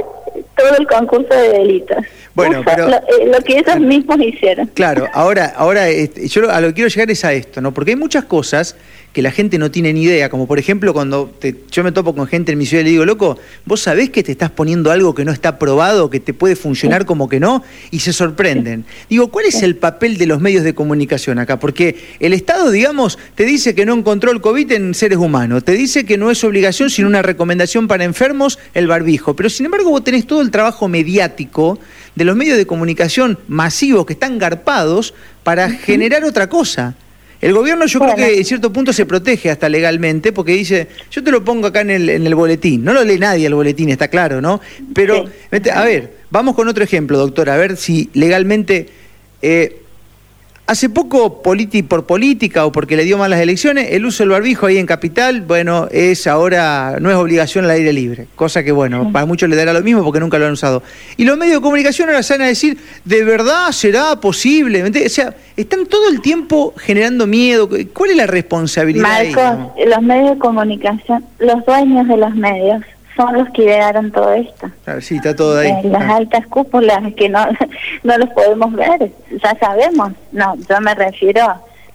todo 0.57 0.77
el 0.79 0.87
concurso 0.87 1.35
de 1.35 1.49
delitos. 1.51 1.99
Bueno, 2.35 2.63
pero, 2.65 2.89
eh, 2.89 3.01
lo, 3.27 3.39
que 3.43 3.59
ellos 3.59 3.81
mismos 3.81 4.21
hicieron. 4.21 4.67
Claro, 4.69 5.09
ahora, 5.13 5.53
ahora 5.57 5.89
este, 5.89 6.27
yo 6.29 6.51
a 6.51 6.61
lo 6.61 6.69
que 6.69 6.75
quiero 6.75 6.89
llegar 6.89 7.11
es 7.11 7.25
a 7.25 7.33
esto, 7.33 7.61
¿no? 7.61 7.73
Porque 7.73 7.93
hay 7.93 7.97
muchas 7.97 8.25
cosas 8.25 8.77
que 9.15 9.23
la 9.23 9.31
gente 9.31 9.59
no 9.59 9.71
tiene 9.71 9.93
ni 9.93 10.03
idea, 10.03 10.29
como 10.29 10.49
por 10.49 10.59
ejemplo 10.59 10.93
cuando 10.93 11.33
yo 11.71 11.85
me 11.85 11.93
topo 11.93 12.17
con 12.17 12.27
gente 12.27 12.51
en 12.51 12.59
mi 12.59 12.67
ciudad 12.67 12.81
y 12.83 12.85
le 12.85 12.91
digo, 12.91 13.05
loco, 13.05 13.39
vos 13.65 13.81
sabés 13.81 14.11
que 14.11 14.25
te 14.25 14.33
estás 14.33 14.51
poniendo 14.51 14.91
algo 14.91 15.15
que 15.15 15.25
no 15.25 15.31
está 15.31 15.57
probado, 15.57 16.11
que 16.11 16.19
te 16.19 16.35
puede 16.35 16.57
funcionar 16.57 17.07
como 17.07 17.29
que 17.29 17.39
no, 17.39 17.63
y 17.93 18.01
se 18.01 18.13
sorprenden. 18.13 18.85
Digo, 19.09 19.29
¿cuál 19.29 19.47
es 19.47 19.63
el 19.63 19.77
papel 19.77 20.19
de 20.19 20.27
los 20.27 20.41
medios 20.41 20.65
de 20.65 20.75
comunicación 20.75 21.39
acá? 21.39 21.61
Porque 21.61 21.97
el 22.19 22.33
Estado, 22.33 22.73
digamos, 22.73 23.17
te 23.37 23.45
dice 23.45 23.77
que 23.77 23.87
no 23.87 23.95
encontró 23.95 24.33
el 24.33 24.41
COVID 24.41 24.73
en 24.73 24.95
seres 24.95 25.19
humanos, 25.19 25.63
te 25.63 25.73
dice 25.73 26.05
que 26.05 26.19
no 26.19 26.33
es 26.33 26.43
obligación, 26.43 26.91
sino 26.91 27.07
una 27.07 27.23
recomendación 27.23 27.87
para 27.87 28.03
enfermos 28.03 28.59
el 28.75 28.89
barbijo, 28.89 29.37
pero 29.37 29.49
sin 29.49 29.67
embargo 29.67 29.91
vos 29.91 30.03
tenés 30.03 30.27
todo 30.27 30.43
el 30.43 30.51
trabajo 30.51 30.89
mediático 30.89 31.79
de 32.17 32.25
los 32.25 32.35
medios 32.35 32.59
de 32.59 32.67
comunicación 32.67 33.39
masivos 33.47 34.07
que 34.07 34.15
están 34.15 34.41
garpados 34.41 35.15
para 35.45 35.71
generar 35.71 36.25
otra 36.25 36.49
cosa. 36.49 36.97
El 37.45 37.53
gobierno 37.53 37.85
yo 37.85 38.01
creo 38.01 38.17
que 38.17 38.39
en 38.39 38.45
cierto 38.47 38.73
punto 38.73 38.91
se 38.91 39.05
protege 39.05 39.51
hasta 39.51 39.69
legalmente 39.69 40.33
porque 40.33 40.53
dice, 40.53 40.89
yo 41.11 41.23
te 41.23 41.31
lo 41.31 41.45
pongo 41.45 41.67
acá 41.67 41.83
en 41.83 41.91
el, 41.91 42.09
en 42.09 42.27
el 42.27 42.35
boletín, 42.35 42.83
no 42.83 42.95
lo 42.95 43.05
lee 43.05 43.19
nadie 43.19 43.47
el 43.47 43.55
boletín, 43.55 43.91
está 43.91 44.09
claro, 44.09 44.41
¿no? 44.41 44.63
Pero, 44.95 45.27
a 45.75 45.85
ver, 45.85 46.15
vamos 46.31 46.55
con 46.55 46.69
otro 46.69 46.83
ejemplo, 46.83 47.19
doctora, 47.19 47.53
a 47.53 47.59
ver 47.59 47.77
si 47.77 48.09
legalmente... 48.15 48.89
Eh, 49.43 49.83
Hace 50.67 50.89
poco, 50.89 51.43
por 51.43 52.07
política 52.07 52.65
o 52.65 52.73
porque 52.73 52.97
le 52.97 53.05
dio 53.05 53.19
malas 53.19 53.39
elecciones, 53.41 53.89
el 53.91 54.07
uso 54.07 54.23
del 54.23 54.31
barbijo 54.31 54.65
ahí 54.65 54.79
en 54.79 54.87
Capital, 54.87 55.43
bueno, 55.43 55.89
es 55.91 56.27
ahora, 56.27 56.97
no 57.03 57.11
es 57.11 57.17
obligación 57.17 57.67
al 57.67 57.73
aire 57.73 57.93
libre, 57.93 58.29
cosa 58.35 58.63
que, 58.63 58.73
bueno, 58.73 59.13
para 59.13 59.27
muchos 59.27 59.51
le 59.51 59.57
dará 59.57 59.75
lo 59.75 59.83
mismo 59.83 60.03
porque 60.03 60.21
nunca 60.21 60.39
lo 60.39 60.47
han 60.47 60.53
usado. 60.53 60.83
Y 61.19 61.27
los 61.27 61.37
medios 61.37 61.57
de 61.57 61.61
comunicación 61.61 62.09
ahora 62.09 62.23
salen 62.23 62.47
a 62.47 62.49
decir, 62.49 62.79
¿de 63.05 63.25
verdad 63.25 63.73
será 63.73 64.19
posible? 64.19 64.83
O 64.83 65.09
sea, 65.11 65.35
están 65.55 65.85
todo 65.85 66.09
el 66.09 66.23
tiempo 66.23 66.73
generando 66.79 67.27
miedo. 67.27 67.69
¿Cuál 67.93 68.13
es 68.13 68.17
la 68.17 68.27
responsabilidad? 68.27 69.07
Marcos, 69.07 69.73
los 69.87 70.03
medios 70.03 70.31
de 70.31 70.39
comunicación, 70.39 71.27
los 71.41 71.63
dueños 71.67 72.09
de 72.09 72.17
los 72.17 72.35
medios 72.35 72.83
son 73.17 73.35
los 73.35 73.49
que 73.51 73.65
idearon 73.65 74.11
todo 74.11 74.33
esto. 74.33 74.71
sí, 75.01 75.17
está 75.17 75.35
todo 75.35 75.59
ahí. 75.59 75.73
las 75.85 76.03
altas 76.03 76.47
cúpulas 76.47 77.15
que 77.15 77.29
no, 77.29 77.47
no 78.03 78.19
los 78.19 78.29
podemos 78.31 78.73
ver, 78.73 79.11
ya 79.43 79.57
sabemos. 79.59 80.13
No, 80.33 80.55
yo 80.69 80.81
me 80.81 80.95
refiero 80.95 81.47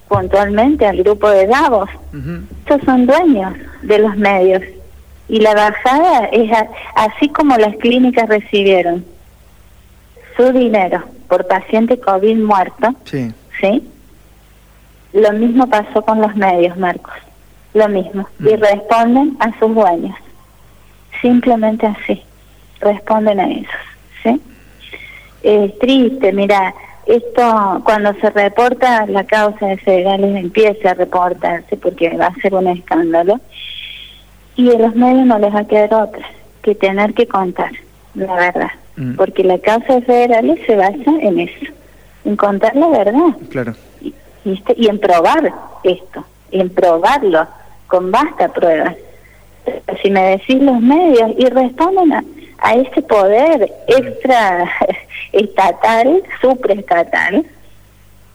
puntualmente 0.08 0.86
al 0.86 0.98
grupo 0.98 1.28
de 1.30 1.46
Davos. 1.46 1.88
Estos 2.60 2.82
son 2.84 3.06
dueños 3.06 3.54
de 3.82 3.98
los 3.98 4.16
medios. 4.16 4.62
Y 5.28 5.40
la 5.40 5.54
bajada 5.54 6.24
es 6.32 6.50
así 6.96 7.28
como 7.28 7.56
las 7.56 7.76
clínicas 7.76 8.28
recibieron 8.28 9.04
su 10.36 10.52
dinero 10.52 11.04
por 11.28 11.46
paciente 11.46 12.00
COVID 12.00 12.36
muerto. 12.38 12.94
Sí. 13.04 13.32
¿sí? 13.60 13.88
Lo 15.12 15.32
mismo 15.32 15.68
pasó 15.68 16.02
con 16.02 16.20
los 16.20 16.34
medios, 16.34 16.76
Marcos. 16.76 17.14
Lo 17.74 17.88
mismo. 17.88 18.26
Y 18.40 18.56
responden 18.56 19.36
a 19.38 19.56
sus 19.60 19.72
dueños 19.72 20.16
simplemente 21.20 21.86
así, 21.86 22.22
responden 22.80 23.40
a 23.40 23.50
eso, 23.50 23.68
¿sí? 24.22 24.40
Es 25.42 25.78
triste, 25.78 26.32
mira, 26.32 26.74
esto 27.06 27.80
cuando 27.84 28.12
se 28.20 28.30
reporta 28.30 29.06
la 29.06 29.24
causa 29.24 29.66
de 29.66 29.78
federales 29.78 30.36
empieza 30.36 30.90
a 30.90 30.94
reportarse 30.94 31.76
porque 31.76 32.16
va 32.16 32.26
a 32.26 32.34
ser 32.36 32.54
un 32.54 32.68
escándalo 32.68 33.40
y 34.56 34.70
a 34.70 34.78
los 34.78 34.94
medios 34.94 35.26
no 35.26 35.38
les 35.38 35.54
va 35.54 35.60
a 35.60 35.66
quedar 35.66 35.94
otra 35.94 36.26
que 36.62 36.74
tener 36.74 37.14
que 37.14 37.26
contar 37.26 37.72
la 38.14 38.34
verdad, 38.34 38.70
mm. 38.96 39.14
porque 39.14 39.44
la 39.44 39.58
causa 39.58 39.94
de 39.94 40.02
federales 40.02 40.60
se 40.66 40.76
basa 40.76 41.10
en 41.20 41.40
eso, 41.40 41.72
en 42.24 42.36
contar 42.36 42.76
la 42.76 42.88
verdad. 42.88 43.36
Claro. 43.50 43.74
Y, 44.02 44.14
y 44.76 44.88
en 44.88 44.98
probar 44.98 45.52
esto, 45.84 46.24
en 46.50 46.68
probarlo 46.70 47.46
con 47.86 48.10
basta 48.10 48.48
pruebas 48.48 48.94
si 50.02 50.10
me 50.10 50.22
decís 50.30 50.60
los 50.62 50.80
medios, 50.80 51.32
y 51.38 51.46
responden 51.46 52.12
a, 52.12 52.24
ese 52.74 53.02
poder 53.02 53.70
extra 53.88 54.70
estatal, 55.32 56.22
supraestatal, 56.40 57.44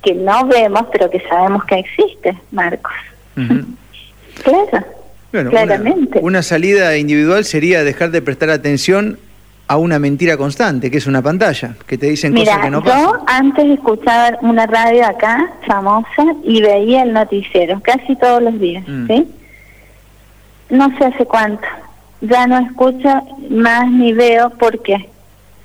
que 0.04 0.14
no 0.14 0.46
vemos, 0.48 0.84
pero 0.92 1.10
que 1.10 1.20
sabemos 1.28 1.64
que 1.66 1.80
existe, 1.80 2.36
Marcos. 2.52 2.94
claro. 4.44 5.50
claramente. 5.50 6.20
Una, 6.22 6.42
salida 6.42 6.98
individual 6.98 7.46
sería 7.46 7.84
dejar 7.84 8.12
de 8.12 8.22
prestar 8.22 8.50
atención 8.50 9.20
a 9.68 9.78
una 9.78 9.98
mentira 10.00 10.38
constante, 10.38 10.92
que 10.92 10.98
es 10.98 11.08
una 11.08 11.22
pantalla, 11.22 11.76
que 11.88 11.98
te 11.98 12.08
dicen 12.08 12.34
cosas 12.36 12.60
que 12.60 12.70
no 12.70 12.84
pasan. 12.84 13.02
Yo 13.02 13.24
antes 13.28 13.66
escuchaba 13.66 14.38
una 14.42 14.68
radio 14.68 15.06
acá, 15.06 15.52
famosa, 15.66 16.24
y 16.44 16.62
veía 16.62 17.04
el 17.04 17.14
noticiero 17.14 17.80
casi 17.84 18.16
todos 18.16 18.44
los 18.44 18.60
días, 18.60 18.84
mm. 18.88 19.08
¿sí? 19.08 19.28
No 20.70 20.98
sé 20.98 21.06
hace 21.06 21.26
cuánto. 21.26 21.66
Ya 22.22 22.48
no 22.48 22.58
escucho 22.60 23.10
más 23.50 23.90
ni 23.90 24.14
veo. 24.14 24.50
¿Por 24.52 24.82
qué? 24.82 25.10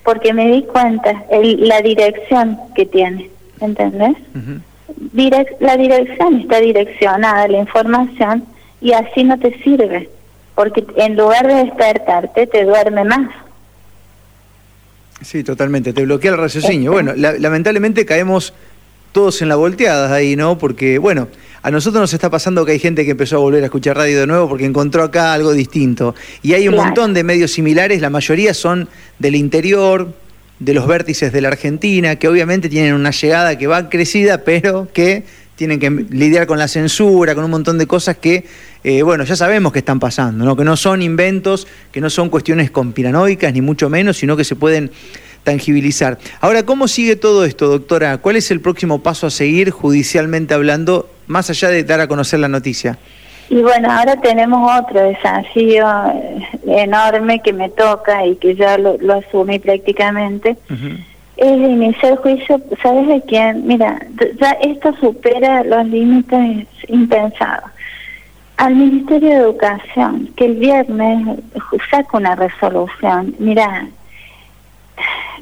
Porque 0.05 0.33
me 0.33 0.49
di 0.51 0.63
cuenta 0.63 1.25
el, 1.31 1.69
la 1.69 1.81
dirección 1.81 2.59
que 2.75 2.87
tiene. 2.87 3.31
¿Entendés? 3.61 4.17
la 5.61 5.77
dirección 5.77 6.41
está 6.41 6.61
direccionada, 6.61 7.47
la 7.49 7.59
información, 7.59 8.45
y 8.81 8.93
así 8.93 9.25
no 9.25 9.39
te 9.39 9.57
sirve. 9.63 10.09
Porque 10.55 10.85
en 10.97 11.17
lugar 11.17 11.47
de 11.47 11.55
despertarte, 11.65 12.47
te 12.47 12.65
duerme 12.65 13.05
más. 13.05 13.29
Sí, 15.23 15.45
totalmente. 15.45 15.93
Te 15.93 16.05
bloquea 16.05 16.33
el 16.33 16.39
raciocinio. 16.39 16.93
Bueno, 16.93 17.13
lamentablemente 17.15 18.07
caemos 18.07 18.55
todos 19.13 19.43
en 19.43 19.49
la 19.49 19.57
volteada 19.57 20.15
ahí, 20.15 20.37
¿no? 20.37 20.59
Porque, 20.59 20.99
bueno, 20.99 21.29
a 21.63 21.71
nosotros 21.71 22.01
nos 22.01 22.13
está 22.13 22.31
pasando 22.31 22.65
que 22.65 22.73
hay 22.73 22.79
gente 22.79 23.05
que 23.05 23.11
empezó 23.13 23.37
a 23.37 23.41
volver 23.41 23.63
a 23.63 23.67
escuchar 23.67 23.97
radio 23.97 24.21
de 24.21 24.27
nuevo 24.27 24.49
porque 24.49 24.65
encontró 24.65 25.03
acá 25.03 25.35
algo 25.35 25.53
distinto. 25.53 26.15
Y 26.43 26.55
hay 26.55 26.69
un 26.69 26.77
montón 26.77 27.13
de 27.13 27.23
medios 27.23 27.53
similares, 27.53 28.01
la 28.01 28.11
mayoría 28.11 28.55
son 28.55 28.89
del 29.19 29.35
interior, 29.35 30.15
de 30.59 30.75
los 30.75 30.87
vértices 30.87 31.33
de 31.33 31.41
la 31.41 31.49
Argentina, 31.49 32.17
que 32.17 32.29
obviamente 32.29 32.69
tienen 32.69 32.95
una 32.95 33.11
llegada 33.11 33.59
que 33.59 33.67
va 33.67 33.89
crecida, 33.89 34.39
pero 34.45 34.89
que 34.93 35.25
tienen 35.57 35.79
que 35.79 35.91
lidiar 35.91 36.47
con 36.47 36.59
la 36.59 36.69
censura, 36.69 37.35
con 37.35 37.45
un 37.45 37.51
montón 37.51 37.77
de 37.77 37.87
cosas 37.87 38.17
que, 38.17 38.47
eh, 38.83 39.03
bueno, 39.03 39.25
ya 39.25 39.37
sabemos 39.37 39.73
que 39.73 39.81
están 39.81 40.01
pasando, 40.01 40.45
¿no? 40.45 40.57
que 40.57 40.65
no 40.65 40.75
son 40.75 41.03
inventos, 41.03 41.67
que 41.93 42.01
no 42.01 42.09
son 42.09 42.31
cuestiones 42.31 42.71
conspiranoicas, 42.71 43.53
ni 43.53 43.61
mucho 43.61 43.91
menos, 43.91 44.17
sino 44.17 44.39
que 44.39 44.45
se 44.45 44.57
pueden 44.57 44.91
tangibilizar. 45.45 46.19
Ahora, 46.41 46.65
¿cómo 46.65 46.89
sigue 46.89 47.17
todo 47.17 47.45
esto, 47.45 47.69
doctora? 47.69 48.19
¿Cuál 48.19 48.37
es 48.37 48.51
el 48.51 48.61
próximo 48.61 49.03
paso 49.03 49.27
a 49.27 49.31
seguir 49.31 49.71
judicialmente 49.71 50.55
hablando, 50.55 51.09
más 51.27 51.51
allá 51.51 51.69
de 51.69 51.85
dar 51.85 52.01
a 52.01 52.09
conocer 52.09 52.41
la 52.41 52.49
noticia? 52.49 52.99
Y 53.51 53.63
bueno, 53.63 53.91
ahora 53.91 54.17
tenemos 54.17 54.81
otro 54.81 55.03
desafío 55.03 55.85
eh, 56.15 56.49
enorme 56.67 57.41
que 57.41 57.53
me 57.53 57.69
toca 57.69 58.25
y 58.25 58.37
que 58.37 58.55
ya 58.55 58.79
lo, 58.79 58.97
asumí 59.13 59.59
prácticamente. 59.59 60.57
Es 61.37 61.57
iniciar 61.57 62.13
el 62.13 62.19
juicio, 62.19 62.61
¿sabes 62.81 63.09
de 63.09 63.23
quién? 63.23 63.67
Mira, 63.67 63.99
ya 64.41 64.51
esto 64.63 64.95
supera 65.01 65.65
los 65.65 65.85
límites 65.87 66.69
impensados. 66.87 67.71
Al 68.57 68.77
Ministerio 68.77 69.31
de 69.31 69.37
Educación, 69.37 70.29
que 70.37 70.45
el 70.45 70.57
viernes 70.57 71.39
saca 71.91 72.19
una 72.19 72.37
resolución. 72.37 73.35
Mira, 73.39 73.89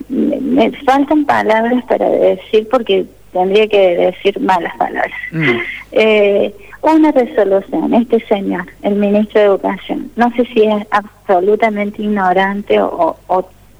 me, 0.09 0.71
faltan 0.85 1.25
palabras 1.25 1.85
para 1.85 2.09
decir 2.09 2.69
porque 2.71 3.07
tendría 3.33 3.67
que 3.69 3.97
decir 3.97 4.41
malas 4.41 4.77
palabras. 4.77 5.13
Mm. 5.33 5.59
Eh, 5.91 6.55
una 6.83 7.11
resolución, 7.13 7.95
este 7.95 8.21
señor, 8.27 8.67
el 8.83 8.95
ministro 8.95 9.41
de 9.41 9.47
Educación, 9.47 10.11
no 10.17 10.31
sé 10.37 10.45
si 10.53 10.63
es 10.63 10.87
absolutamente 10.91 12.03
ignorante 12.03 12.79
o, 12.81 13.17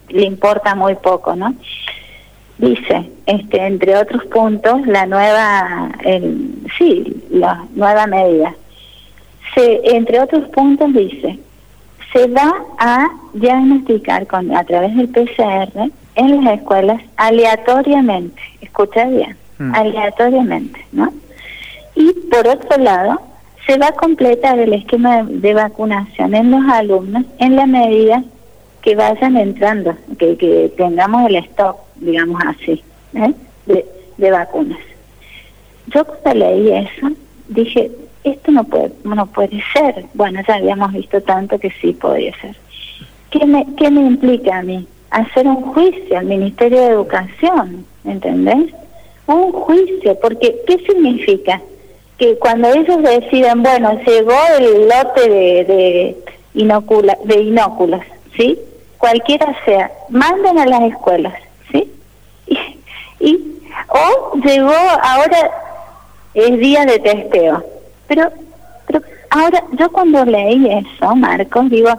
le 0.09 0.23
importa 0.25 0.75
muy 0.75 0.95
poco, 0.95 1.37
¿no? 1.37 1.55
Dice, 2.57 3.11
este, 3.27 3.67
entre 3.67 3.95
otros 3.95 4.25
puntos, 4.27 4.87
la 4.87 5.05
nueva, 5.05 5.91
el, 6.03 6.55
sí, 6.79 7.23
la 7.31 7.67
nueva 7.75 8.07
medida. 8.07 8.55
Se, 9.55 9.81
entre 9.85 10.19
otros 10.21 10.49
puntos 10.49 10.93
dice, 10.95 11.39
se 12.13 12.27
va 12.29 12.53
a 12.79 13.09
diagnosticar 13.35 14.27
con, 14.27 14.55
a 14.57 14.65
través 14.65 14.97
del 14.97 15.09
PCR 15.09 15.91
en 16.15 16.45
las 16.45 16.59
escuelas 16.59 17.01
aleatoriamente, 17.17 18.41
escucha 18.61 19.05
bien, 19.05 19.37
mm. 19.59 19.75
aleatoriamente, 19.75 20.85
¿no? 20.93 21.13
Y 21.95 22.13
por 22.31 22.47
otro 22.47 22.79
lado, 22.79 23.21
se 23.67 23.77
va 23.77 23.89
a 23.89 23.93
completar 23.93 24.59
el 24.59 24.73
esquema 24.73 25.23
de, 25.25 25.55
vacunación 25.55 26.35
en 26.35 26.51
los 26.51 26.63
alumnos 26.73 27.25
en 27.39 27.57
la 27.57 27.67
medida 27.67 28.25
que 28.83 28.95
vayan 28.95 29.37
entrando, 29.37 29.95
que, 30.19 30.37
que 30.37 30.73
tengamos 30.77 31.29
el 31.29 31.37
stock, 31.37 31.77
digamos 31.97 32.41
así, 32.47 32.83
¿eh? 33.15 33.35
de, 33.67 33.85
de 34.17 34.31
vacunas. 34.31 34.79
Yo 35.89 36.05
cuando 36.05 36.35
leí 36.35 36.73
eso, 36.73 37.11
dije, 37.49 37.91
esto 38.25 38.53
no 38.53 38.65
puede, 38.65 38.93
no 39.05 39.27
puede 39.27 39.63
ser. 39.73 40.05
Bueno, 40.15 40.41
ya 40.47 40.57
habíamos 40.57 40.93
visto 40.93 41.21
tanto 41.23 41.59
que 41.59 41.71
sí 41.81 41.93
podía 41.93 42.33
ser. 42.41 42.57
¿Qué 43.31 43.45
me, 43.47 43.67
qué 43.77 43.91
me 43.91 44.01
implica 44.01 44.59
a 44.59 44.63
mí? 44.63 44.87
Hacer 45.11 45.47
un 45.47 45.63
juicio 45.73 46.19
al 46.19 46.27
Ministerio 46.27 46.81
de 46.81 46.87
Educación, 46.89 47.87
¿entendés? 48.05 48.75
Un 49.27 49.53
juicio, 49.53 50.19
porque 50.21 50.57
¿qué 50.67 50.79
significa? 50.87 51.61
que 52.19 52.37
cuando 52.37 52.69
ellos 52.69 53.01
deciden, 53.03 53.63
bueno, 53.63 53.99
llegó 54.05 54.35
el 54.59 54.89
lote 54.89 55.31
de, 55.31 55.65
de, 55.65 56.17
inocula, 56.55 57.17
de 57.25 57.43
inóculos, 57.43 58.01
¿sí? 58.37 58.59
Cualquiera 58.99 59.57
sea, 59.65 59.91
manden 60.09 60.59
a 60.59 60.67
las 60.67 60.83
escuelas, 60.83 61.35
¿sí? 61.71 61.91
Y, 63.21 63.41
o 63.89 64.37
llegó, 64.39 64.75
ahora 65.03 65.51
es 66.35 66.59
día 66.59 66.85
de 66.85 66.99
testeo. 66.99 67.65
Pero, 68.09 68.31
pero 68.87 69.03
ahora, 69.31 69.63
yo 69.79 69.91
cuando 69.91 70.25
leí 70.25 70.67
eso, 70.67 71.15
Marcos, 71.15 71.71
digo, 71.71 71.91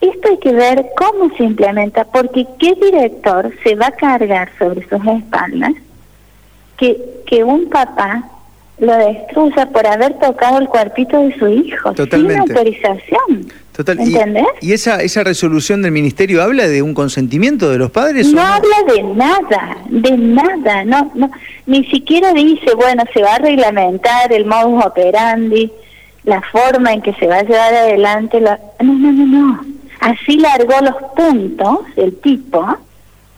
esto 0.00 0.28
hay 0.28 0.38
que 0.38 0.52
ver 0.52 0.86
cómo 0.96 1.34
se 1.36 1.44
implementa, 1.44 2.04
porque 2.04 2.46
¿qué 2.58 2.74
director 2.74 3.52
se 3.62 3.74
va 3.74 3.88
a 3.88 3.92
cargar 3.92 4.50
sobre 4.58 4.88
sus 4.88 5.04
espaldas 5.06 5.72
que, 6.76 6.98
que 7.26 7.44
un 7.44 7.68
papá 7.68 8.30
lo 8.78 8.94
destruya 8.94 9.66
por 9.70 9.86
haber 9.86 10.18
tocado 10.18 10.58
el 10.58 10.68
cuartito 10.68 11.18
de 11.18 11.38
su 11.38 11.48
hijo 11.48 11.94
sin 11.94 12.36
autorización. 12.36 13.46
Total. 13.74 14.00
¿Entendés? 14.00 14.46
¿Y, 14.60 14.72
esa, 14.72 15.02
esa 15.02 15.22
resolución 15.22 15.82
del 15.82 15.92
ministerio 15.92 16.42
habla 16.42 16.66
de 16.66 16.82
un 16.82 16.94
consentimiento 16.94 17.70
de 17.70 17.78
los 17.78 17.90
padres? 17.90 18.32
No, 18.32 18.40
habla 18.40 18.76
de 18.94 19.02
nada, 19.02 19.76
de 19.88 20.16
nada. 20.16 20.84
No, 20.84 21.10
no, 21.14 21.30
ni 21.66 21.84
siquiera 21.86 22.32
dice, 22.32 22.74
bueno, 22.74 23.02
se 23.12 23.22
va 23.22 23.34
a 23.34 23.38
reglamentar 23.38 24.32
el 24.32 24.46
modus 24.46 24.84
operandi, 24.84 25.70
la 26.24 26.40
forma 26.42 26.92
en 26.92 27.02
que 27.02 27.12
se 27.14 27.26
va 27.26 27.36
a 27.36 27.42
llevar 27.42 27.74
adelante. 27.74 28.40
La... 28.40 28.58
No, 28.80 28.94
no, 28.94 29.12
no, 29.12 29.26
no. 29.26 29.60
Así 30.00 30.38
largó 30.38 30.74
los 30.82 30.94
puntos 31.16 31.80
el 31.96 32.16
tipo, 32.20 32.64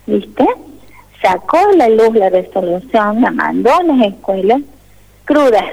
¿viste? 0.07 0.47
Sacó 1.23 1.59
la 1.77 1.89
luz 1.89 2.15
la 2.15 2.31
resolución, 2.31 3.23
la 3.23 3.31
mandó 3.31 3.75
a 3.75 3.83
las 3.83 4.07
escuelas 4.07 4.61
cruda. 5.25 5.65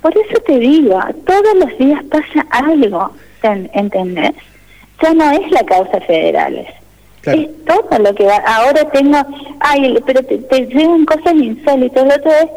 Por 0.00 0.16
eso 0.16 0.40
te 0.46 0.60
digo, 0.60 1.00
todos 1.26 1.54
los 1.56 1.76
días 1.78 2.00
pasa 2.04 2.46
algo, 2.50 3.10
¿entendés? 3.42 4.34
Ya 5.02 5.12
no 5.12 5.30
es 5.32 5.50
la 5.50 5.64
causa 5.64 6.00
federales. 6.00 6.68
Es 7.32 7.64
todo 7.64 7.98
lo 7.98 8.14
que 8.14 8.24
va. 8.24 8.36
Ahora 8.46 8.88
tengo, 8.90 9.18
ay, 9.60 9.98
pero 10.06 10.22
te, 10.22 10.66
llegan 10.66 11.04
cosas 11.04 11.34
insólitas. 11.34 12.06
La 12.06 12.16
otra 12.16 12.32
vez, 12.32 12.50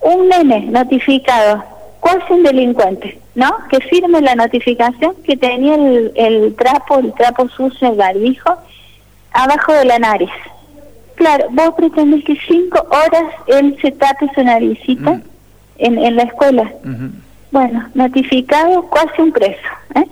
un 0.00 0.28
nene 0.28 0.66
notificado, 0.66 1.64
es 2.04 2.30
un 2.30 2.42
delincuente, 2.42 3.18
¿no? 3.34 3.56
Que 3.70 3.80
firme 3.80 4.20
la 4.20 4.34
notificación 4.34 5.14
que 5.24 5.36
tenía 5.36 5.74
el, 5.74 6.12
el 6.14 6.54
trapo, 6.56 6.98
el 6.98 7.12
trapo 7.14 7.48
sucio, 7.48 7.88
el 7.88 7.96
barbijo, 7.96 8.56
abajo 9.32 9.72
de 9.72 9.84
la 9.84 9.98
nariz. 9.98 10.30
Claro, 11.14 11.46
vos 11.50 11.74
pretendés 11.76 12.24
que 12.24 12.36
cinco 12.48 12.86
horas 12.88 13.34
él 13.46 13.76
se 13.82 13.92
tape 13.92 14.30
su 14.34 14.42
naricita. 14.42 15.10
Mm 15.10 15.22
en, 15.80 15.98
en 15.98 16.16
la 16.16 16.22
escuela. 16.22 16.70
Bueno, 17.50 17.88
notificado 17.94 18.88
casi 18.90 19.22
un 19.22 19.32
preso. 19.32 19.68
¿eh? 19.96 20.06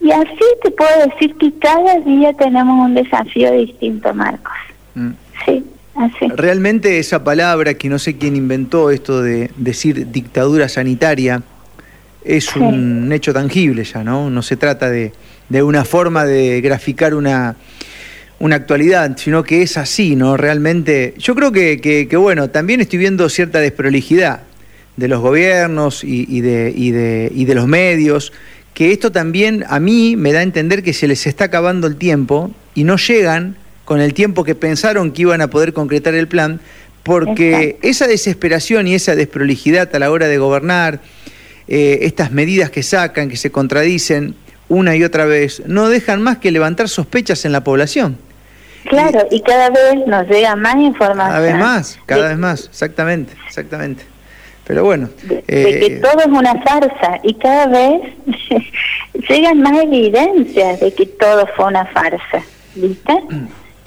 Y 0.00 0.10
así 0.12 0.44
te 0.62 0.70
puedo 0.70 1.06
decir 1.06 1.36
que 1.36 1.52
cada 1.58 1.98
día 2.00 2.32
tenemos 2.32 2.86
un 2.86 2.94
desafío 2.94 3.52
distinto, 3.52 4.14
Marcos. 4.14 4.52
Mm. 4.94 5.10
Sí, 5.44 5.64
así. 5.94 6.28
Realmente 6.34 6.98
esa 6.98 7.22
palabra 7.22 7.74
que 7.74 7.88
no 7.88 7.98
sé 7.98 8.16
quién 8.16 8.36
inventó, 8.36 8.90
esto 8.90 9.22
de 9.22 9.50
decir 9.56 10.10
dictadura 10.10 10.68
sanitaria, 10.68 11.42
es 12.24 12.54
un 12.56 13.10
hecho 13.12 13.32
tangible 13.32 13.84
ya, 13.84 14.04
¿no? 14.04 14.30
No 14.30 14.42
se 14.42 14.56
trata 14.56 14.90
de, 14.90 15.12
de 15.48 15.62
una 15.62 15.84
forma 15.84 16.24
de 16.24 16.60
graficar 16.60 17.14
una, 17.14 17.56
una 18.38 18.56
actualidad, 18.56 19.16
sino 19.16 19.42
que 19.42 19.62
es 19.62 19.76
así, 19.76 20.16
¿no? 20.16 20.36
Realmente, 20.36 21.14
yo 21.18 21.34
creo 21.34 21.52
que, 21.52 21.80
que, 21.80 22.08
que, 22.08 22.16
bueno, 22.16 22.50
también 22.50 22.80
estoy 22.80 22.98
viendo 22.98 23.28
cierta 23.28 23.60
desprolijidad 23.60 24.42
de 24.96 25.08
los 25.08 25.20
gobiernos 25.20 26.04
y, 26.04 26.40
de, 26.40 26.72
y, 26.74 26.90
de, 26.90 27.30
y 27.34 27.44
de 27.46 27.54
los 27.54 27.66
medios, 27.66 28.32
que 28.80 28.92
esto 28.92 29.12
también 29.12 29.66
a 29.68 29.78
mí 29.78 30.16
me 30.16 30.32
da 30.32 30.38
a 30.38 30.42
entender 30.42 30.82
que 30.82 30.94
se 30.94 31.06
les 31.06 31.26
está 31.26 31.44
acabando 31.44 31.86
el 31.86 31.96
tiempo 31.96 32.50
y 32.74 32.84
no 32.84 32.96
llegan 32.96 33.56
con 33.84 34.00
el 34.00 34.14
tiempo 34.14 34.42
que 34.42 34.54
pensaron 34.54 35.12
que 35.12 35.20
iban 35.20 35.42
a 35.42 35.48
poder 35.48 35.74
concretar 35.74 36.14
el 36.14 36.28
plan, 36.28 36.60
porque 37.02 37.78
esa 37.82 38.06
desesperación 38.06 38.86
y 38.86 38.94
esa 38.94 39.14
desprolijidad 39.14 39.94
a 39.94 39.98
la 39.98 40.10
hora 40.10 40.28
de 40.28 40.38
gobernar, 40.38 41.00
eh, 41.68 41.98
estas 42.04 42.32
medidas 42.32 42.70
que 42.70 42.82
sacan, 42.82 43.28
que 43.28 43.36
se 43.36 43.50
contradicen 43.50 44.34
una 44.70 44.96
y 44.96 45.04
otra 45.04 45.26
vez, 45.26 45.62
no 45.66 45.90
dejan 45.90 46.22
más 46.22 46.38
que 46.38 46.50
levantar 46.50 46.88
sospechas 46.88 47.44
en 47.44 47.52
la 47.52 47.62
población. 47.62 48.16
Claro, 48.88 49.28
y, 49.30 49.42
cada 49.42 49.68
vez 49.68 50.06
nos 50.06 50.26
llega 50.26 50.56
más 50.56 50.76
información. 50.76 51.28
Cada 51.28 51.40
vez 51.40 51.54
más, 51.54 51.98
cada 52.06 52.28
vez 52.28 52.38
más, 52.38 52.64
exactamente, 52.64 53.34
exactamente. 53.46 54.04
Pero 54.70 54.84
bueno. 54.84 55.08
De, 55.24 55.42
que 55.42 55.86
eh, 55.86 56.00
todo 56.00 56.20
es 56.20 56.28
una 56.28 56.54
farsa 56.62 57.18
y 57.24 57.34
cada 57.34 57.66
vez 57.66 58.02
llegan 59.28 59.62
más 59.62 59.76
evidencias 59.82 60.78
de 60.78 60.94
que 60.94 61.06
todo 61.06 61.44
fue 61.56 61.66
una 61.66 61.86
farsa. 61.86 62.40
¿Viste? 62.76 63.12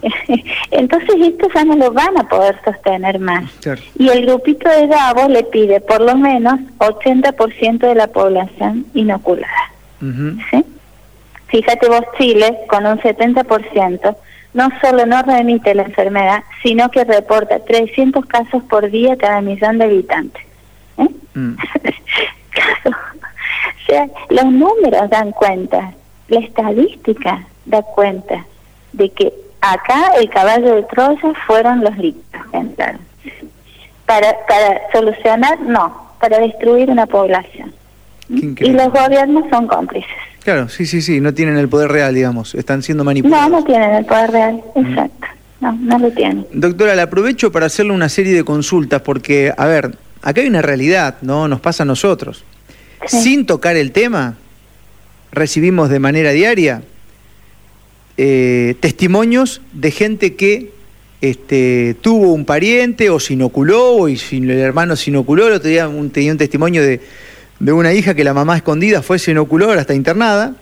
Entonces 0.71 1.15
esto 1.21 1.47
ya 1.55 1.63
no 1.63 1.77
lo 1.77 1.93
van 1.93 2.17
a 2.17 2.27
poder 2.27 2.59
sostener 2.65 3.17
más. 3.17 3.49
Y 3.97 4.09
el 4.09 4.25
grupito 4.25 4.67
de 4.67 4.87
Davos 4.87 5.29
le 5.29 5.45
pide 5.45 5.79
por 5.79 6.01
lo 6.01 6.17
menos 6.17 6.55
80% 6.79 7.79
de 7.79 7.95
la 7.95 8.07
población 8.07 8.85
inoculada. 8.93 9.71
¿Sí? 10.01 10.65
Fíjate 11.47 11.87
vos, 11.87 12.03
Chile, 12.17 12.57
con 12.67 12.85
un 12.85 12.99
70%, 12.99 14.17
no 14.53 14.69
solo 14.81 15.05
no 15.05 15.21
remite 15.21 15.75
la 15.75 15.83
enfermedad, 15.83 16.43
sino 16.61 16.91
que 16.91 17.05
reporta 17.05 17.59
300 17.59 18.25
casos 18.25 18.63
por 18.63 18.91
día 18.91 19.15
cada 19.15 19.39
millón 19.39 19.77
de 19.77 19.85
habitantes. 19.85 20.43
Mm. 21.35 21.53
o 22.85 23.85
sea, 23.85 24.07
los 24.29 24.45
números 24.45 25.09
dan 25.09 25.31
cuenta, 25.31 25.93
la 26.27 26.39
estadística 26.39 27.45
da 27.65 27.81
cuenta 27.81 28.45
de 28.93 29.09
que 29.09 29.33
acá 29.61 30.13
el 30.19 30.29
caballo 30.29 30.75
de 30.75 30.83
Troya 30.83 31.33
fueron 31.47 31.83
los 31.83 31.97
líquidos 31.97 32.43
Para, 34.05 34.35
para 34.47 34.81
solucionar, 34.91 35.59
no, 35.61 36.11
para 36.19 36.39
destruir 36.39 36.89
una 36.89 37.05
población. 37.05 37.73
Y 38.29 38.71
los 38.71 38.91
gobiernos 38.91 39.45
son 39.49 39.67
cómplices. 39.67 40.09
Claro, 40.43 40.67
sí, 40.67 40.85
sí, 40.85 41.01
sí, 41.01 41.21
no 41.21 41.33
tienen 41.33 41.57
el 41.57 41.69
poder 41.69 41.89
real, 41.91 42.13
digamos, 42.13 42.53
están 42.55 42.81
siendo 42.83 43.03
manipulados. 43.03 43.49
No, 43.49 43.59
no 43.59 43.65
tienen 43.65 43.91
el 43.91 44.05
poder 44.05 44.31
real, 44.31 44.61
exacto. 44.75 45.27
No, 45.61 45.71
no 45.71 45.97
lo 45.97 46.11
tienen. 46.11 46.45
Doctora, 46.51 46.95
le 46.95 47.01
aprovecho 47.01 47.51
para 47.51 47.67
hacerle 47.67 47.93
una 47.93 48.09
serie 48.09 48.33
de 48.33 48.43
consultas 48.43 49.01
porque, 49.01 49.53
a 49.55 49.65
ver, 49.65 49.95
acá 50.23 50.41
hay 50.41 50.47
una 50.47 50.61
realidad, 50.61 51.17
¿no? 51.21 51.47
Nos 51.47 51.59
pasa 51.59 51.83
a 51.83 51.85
nosotros. 51.85 52.43
Sin 53.05 53.45
tocar 53.45 53.75
el 53.75 53.91
tema, 53.91 54.37
recibimos 55.31 55.89
de 55.89 55.99
manera 55.99 56.31
diaria 56.31 56.81
eh, 58.15 58.75
testimonios 58.79 59.61
de 59.73 59.91
gente 59.91 60.35
que 60.35 60.71
este, 61.21 61.95
tuvo 62.01 62.33
un 62.33 62.45
pariente 62.45 63.09
o 63.09 63.19
se 63.19 63.33
inoculó 63.33 64.07
y 64.07 64.19
el 64.31 64.51
hermano 64.51 64.95
se 64.95 65.09
inoculó. 65.09 65.47
El 65.47 65.53
otro 65.53 65.69
día 65.69 65.89
tenía 66.11 66.31
un 66.31 66.37
testimonio 66.37 66.81
de, 66.81 67.01
de, 67.59 67.71
una 67.71 67.93
hija 67.93 68.13
que 68.13 68.23
la 68.23 68.33
mamá 68.33 68.55
escondida 68.55 69.01
fue, 69.01 69.19
se 69.19 69.31
inoculó, 69.31 69.67
ahora 69.67 69.81
está 69.81 69.93
internada. 69.93 70.55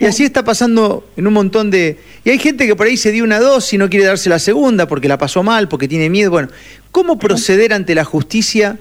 Y 0.00 0.06
así 0.06 0.24
está 0.24 0.42
pasando 0.42 1.06
en 1.16 1.26
un 1.28 1.34
montón 1.34 1.70
de... 1.70 1.98
Y 2.24 2.30
hay 2.30 2.38
gente 2.38 2.66
que 2.66 2.74
por 2.74 2.86
ahí 2.86 2.96
se 2.96 3.12
dio 3.12 3.22
una 3.22 3.38
dosis 3.38 3.74
y 3.74 3.78
no 3.78 3.88
quiere 3.88 4.06
darse 4.06 4.28
la 4.28 4.40
segunda 4.40 4.88
porque 4.88 5.06
la 5.06 5.18
pasó 5.18 5.44
mal, 5.44 5.68
porque 5.68 5.86
tiene 5.86 6.10
miedo. 6.10 6.32
Bueno, 6.32 6.48
¿cómo 6.90 7.18
proceder 7.18 7.72
ante 7.72 7.94
la 7.94 8.04
justicia 8.04 8.78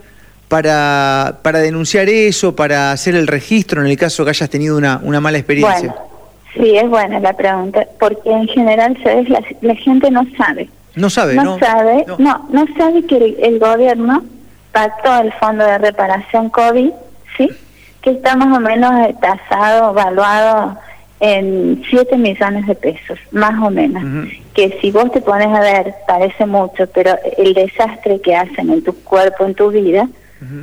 para, 0.48 1.40
para 1.42 1.60
denunciar 1.60 2.10
eso, 2.10 2.56
para 2.56 2.92
hacer 2.92 3.16
el 3.16 3.28
registro 3.28 3.82
en 3.82 3.88
el 3.88 3.98
caso 3.98 4.24
que 4.24 4.32
hayas 4.32 4.50
tenido 4.50 4.78
una, 4.78 5.00
una 5.04 5.20
mala 5.20 5.38
experiencia? 5.38 5.90
Bueno, 5.90 6.14
sí, 6.54 6.78
es 6.78 6.90
buena 6.90 7.20
la 7.20 7.34
pregunta, 7.34 7.88
porque 8.00 8.32
en 8.32 8.48
general, 8.48 8.98
¿sabes? 9.04 9.30
La, 9.30 9.76
gente 9.76 10.12
no 10.12 10.26
sabe. 10.38 10.70
No 10.96 11.10
sabe, 11.10 11.36
¿no? 11.36 11.58
sabe, 11.58 12.06
no. 12.20 12.46
no, 12.50 12.66
sabe 12.78 13.04
que 13.06 13.36
el, 13.42 13.58
gobierno 13.60 14.24
pactó 14.72 15.22
el 15.22 15.34
fondo 15.34 15.66
de 15.66 15.80
reparación 15.80 16.50
COVID, 16.50 16.92
¿sí? 17.36 17.50
Que 18.02 18.12
está 18.12 18.36
más 18.36 18.56
o 18.56 18.60
menos 18.60 18.92
tasado, 19.20 19.92
evaluado 19.92 20.78
en 21.20 21.82
7 21.90 22.18
millones 22.18 22.68
de 22.68 22.76
pesos, 22.76 23.18
más 23.32 23.60
o 23.64 23.72
menos. 23.72 24.04
Que 24.54 24.78
si 24.82 24.92
vos 24.92 25.12
te 25.12 25.22
pones 25.22 25.48
a 25.48 25.62
ver, 25.62 25.96
parece 26.06 26.46
mucho, 26.46 26.86
pero 26.94 27.18
el 27.38 27.54
desastre 27.54 28.20
que 28.22 28.36
hacen 28.36 28.70
en 28.70 28.84
tu 28.84 28.94
cuerpo, 29.04 29.46
en 29.46 29.56
tu 29.56 29.72
vida, 29.72 30.08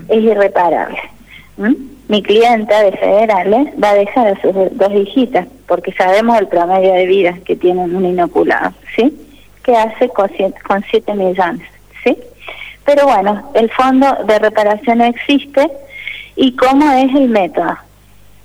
es 0.09 0.23
irreparable. 0.23 0.99
Mi 2.09 2.23
clienta 2.23 2.83
de 2.83 2.93
federales 2.93 3.69
va 3.83 3.91
a 3.91 3.95
dejar 3.95 4.29
a 4.29 4.41
sus 4.41 4.55
dos 4.73 4.93
hijitas, 4.93 5.47
porque 5.67 5.93
sabemos 5.93 6.39
el 6.39 6.49
promedio 6.49 6.93
de 6.95 7.07
vida 7.07 7.39
que 7.45 7.57
tienen 7.57 7.95
un 7.95 8.05
inoculado, 8.05 8.73
¿sí? 8.97 9.17
Que 9.63 9.77
hace 9.77 10.09
con 10.09 10.85
7 10.91 11.15
millones, 11.15 11.69
¿sí? 12.03 12.17
Pero 12.85 13.05
bueno, 13.05 13.51
el 13.55 13.71
fondo 13.71 14.07
de 14.27 14.39
reparación 14.39 15.03
existe 15.03 15.71
y 16.35 16.57
cómo 16.57 16.91
es 16.93 17.15
el 17.15 17.29
método 17.29 17.77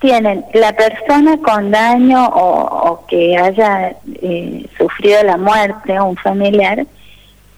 tienen 0.05 0.45
la 0.53 0.73
persona 0.73 1.37
con 1.37 1.71
daño 1.71 2.27
o, 2.27 3.05
que 3.07 3.35
haya 3.37 3.95
eh, 4.21 4.65
sufrido 4.77 5.23
la 5.23 5.37
muerte 5.37 5.97
o 5.99 6.05
un 6.05 6.15
familiar, 6.17 6.85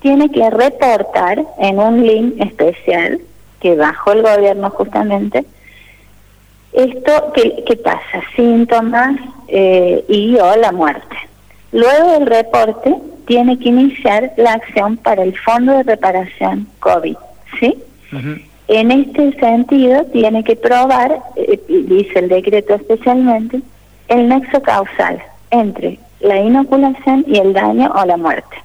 tiene 0.02 0.30
que 0.30 0.50
reportar 0.50 1.44
en 1.60 1.80
un 1.80 2.08
link 2.08 2.36
especial 2.40 3.20
que 3.60 3.76
bajó 3.76 4.12
el 4.12 4.22
gobierno 4.22 4.70
justamente, 4.70 5.46
esto 6.74 7.34
que, 7.34 7.76
pasa, 7.78 8.22
síntomas 8.36 9.18
eh, 9.48 10.04
y 10.08 10.36
o 10.36 10.56
la 10.58 10.72
muerte. 10.72 11.16
Luego 11.72 12.12
del 12.12 12.28
reporte 12.28 12.96
tiene 13.26 13.58
que 13.58 13.70
iniciar 13.70 14.32
la 14.38 14.54
acción 14.54 14.98
para 14.98 15.24
el 15.24 15.38
Fondo 15.38 15.74
de 15.74 15.84
Reparación 15.84 16.68
COVID, 16.80 17.18
¿sí? 17.60 17.78
En 18.68 18.92
este 18.92 19.34
sentido, 19.40 20.04
tiene 20.06 20.44
que 20.44 20.56
probar, 20.56 21.20
eh, 21.36 21.60
dice 21.68 22.20
el 22.20 22.30
decreto 22.30 22.76
especialmente, 22.76 23.62
el 24.08 24.28
nexo 24.28 24.62
causal 24.62 25.22
entre 25.52 26.00
la 26.20 26.40
inoculación 26.40 27.26
y 27.28 27.38
el 27.38 27.54
daño 27.54 27.92
o 27.96 28.06
la 28.06 28.18
muerte. 28.18 28.57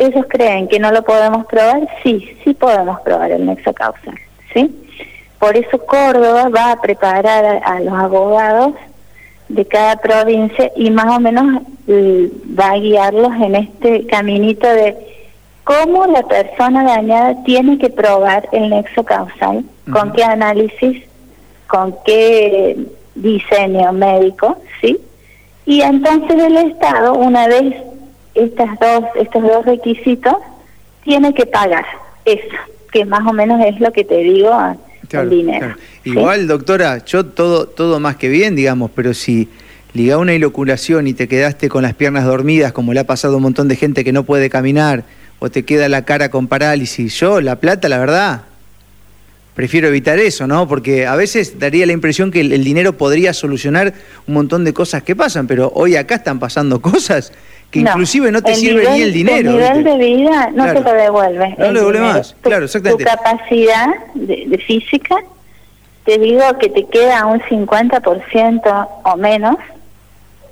Ellos 0.00 0.24
creen 0.30 0.66
que 0.66 0.78
no 0.78 0.90
lo 0.92 1.02
podemos 1.02 1.44
probar, 1.44 1.86
sí, 2.02 2.34
sí 2.42 2.54
podemos 2.54 2.98
probar 3.02 3.32
el 3.32 3.44
nexo 3.44 3.74
causal, 3.74 4.18
¿sí? 4.54 4.74
Por 5.38 5.58
eso 5.58 5.78
Córdoba 5.84 6.48
va 6.48 6.72
a 6.72 6.80
preparar 6.80 7.60
a, 7.62 7.80
los 7.80 7.92
abogados 7.92 8.72
de 9.50 9.66
cada 9.66 9.96
provincia 9.96 10.72
y 10.74 10.90
más 10.90 11.18
o 11.18 11.20
menos 11.20 11.62
eh, 11.86 12.32
va 12.58 12.70
a 12.70 12.78
guiarlos 12.78 13.32
en 13.42 13.56
este 13.56 14.06
caminito 14.06 14.66
de 14.66 14.96
cómo 15.64 16.06
la 16.06 16.22
persona 16.22 16.82
dañada 16.82 17.42
tiene 17.44 17.76
que 17.76 17.90
probar 17.90 18.48
el 18.52 18.70
nexo 18.70 19.04
causal, 19.04 19.64
con 19.92 20.12
qué 20.14 20.24
análisis, 20.24 21.04
con 21.66 21.94
qué 22.06 22.86
diseño 23.14 23.92
médico, 23.92 24.56
¿sí? 24.80 24.98
Y 25.66 25.82
entonces 25.82 26.42
el 26.42 26.56
Estado, 26.56 27.12
una 27.12 27.48
vez 27.48 27.74
estas 28.44 28.78
dos, 28.78 29.04
estos 29.16 29.42
dos 29.42 29.64
requisitos, 29.64 30.34
tiene 31.04 31.34
que 31.34 31.46
pagar 31.46 31.84
eso, 32.24 32.56
que 32.92 33.04
más 33.04 33.26
o 33.26 33.32
menos 33.32 33.64
es 33.64 33.80
lo 33.80 33.92
que 33.92 34.04
te 34.04 34.18
digo, 34.18 34.50
el 35.12 35.30
dinero. 35.30 35.74
Igual, 36.04 36.46
doctora, 36.46 37.04
yo 37.04 37.26
todo, 37.26 37.66
todo 37.66 38.00
más 38.00 38.16
que 38.16 38.28
bien, 38.28 38.54
digamos, 38.54 38.90
pero 38.94 39.12
si 39.14 39.48
liga 39.92 40.18
una 40.18 40.34
inoculación 40.34 41.06
y 41.06 41.14
te 41.14 41.26
quedaste 41.26 41.68
con 41.68 41.82
las 41.82 41.94
piernas 41.94 42.24
dormidas, 42.24 42.72
como 42.72 42.92
le 42.92 43.00
ha 43.00 43.04
pasado 43.04 43.34
a 43.34 43.36
un 43.38 43.42
montón 43.42 43.68
de 43.68 43.76
gente 43.76 44.04
que 44.04 44.12
no 44.12 44.24
puede 44.24 44.50
caminar, 44.50 45.04
o 45.40 45.50
te 45.50 45.64
queda 45.64 45.88
la 45.88 46.04
cara 46.04 46.30
con 46.30 46.46
parálisis. 46.46 47.18
Yo, 47.18 47.40
la 47.40 47.56
plata, 47.56 47.88
la 47.88 47.98
verdad, 47.98 48.42
prefiero 49.54 49.88
evitar 49.88 50.18
eso, 50.18 50.46
¿no? 50.46 50.68
Porque 50.68 51.06
a 51.06 51.16
veces 51.16 51.58
daría 51.58 51.86
la 51.86 51.92
impresión 51.92 52.30
que 52.30 52.40
el, 52.40 52.62
dinero 52.62 52.96
podría 52.96 53.32
solucionar 53.32 53.94
un 54.26 54.34
montón 54.34 54.64
de 54.64 54.72
cosas 54.72 55.02
que 55.02 55.16
pasan, 55.16 55.46
pero 55.46 55.72
hoy 55.74 55.96
acá 55.96 56.16
están 56.16 56.38
pasando 56.38 56.80
cosas 56.82 57.32
que 57.70 57.80
inclusive 57.80 58.32
no 58.32 58.42
te 58.42 58.54
sirve 58.54 58.90
ni 58.90 59.02
el 59.02 59.12
dinero. 59.12 59.50
El 59.50 59.56
nivel 59.56 59.84
de 59.84 59.96
vida 59.96 60.50
no 60.52 60.66
te 60.72 60.80
lo 60.80 60.92
devuelve. 60.92 61.54
No 61.58 61.72
lo 61.72 61.78
devuelve 61.80 62.00
más, 62.00 62.36
claro, 62.40 62.64
exactamente. 62.64 63.04
Tu 63.04 63.10
capacidad 63.10 63.88
de, 64.14 64.58
física, 64.66 65.16
te 66.04 66.18
digo 66.18 66.42
que 66.58 66.68
te 66.68 66.86
queda 66.86 67.26
un 67.26 67.40
50% 67.40 68.88
o 69.04 69.16
menos, 69.16 69.56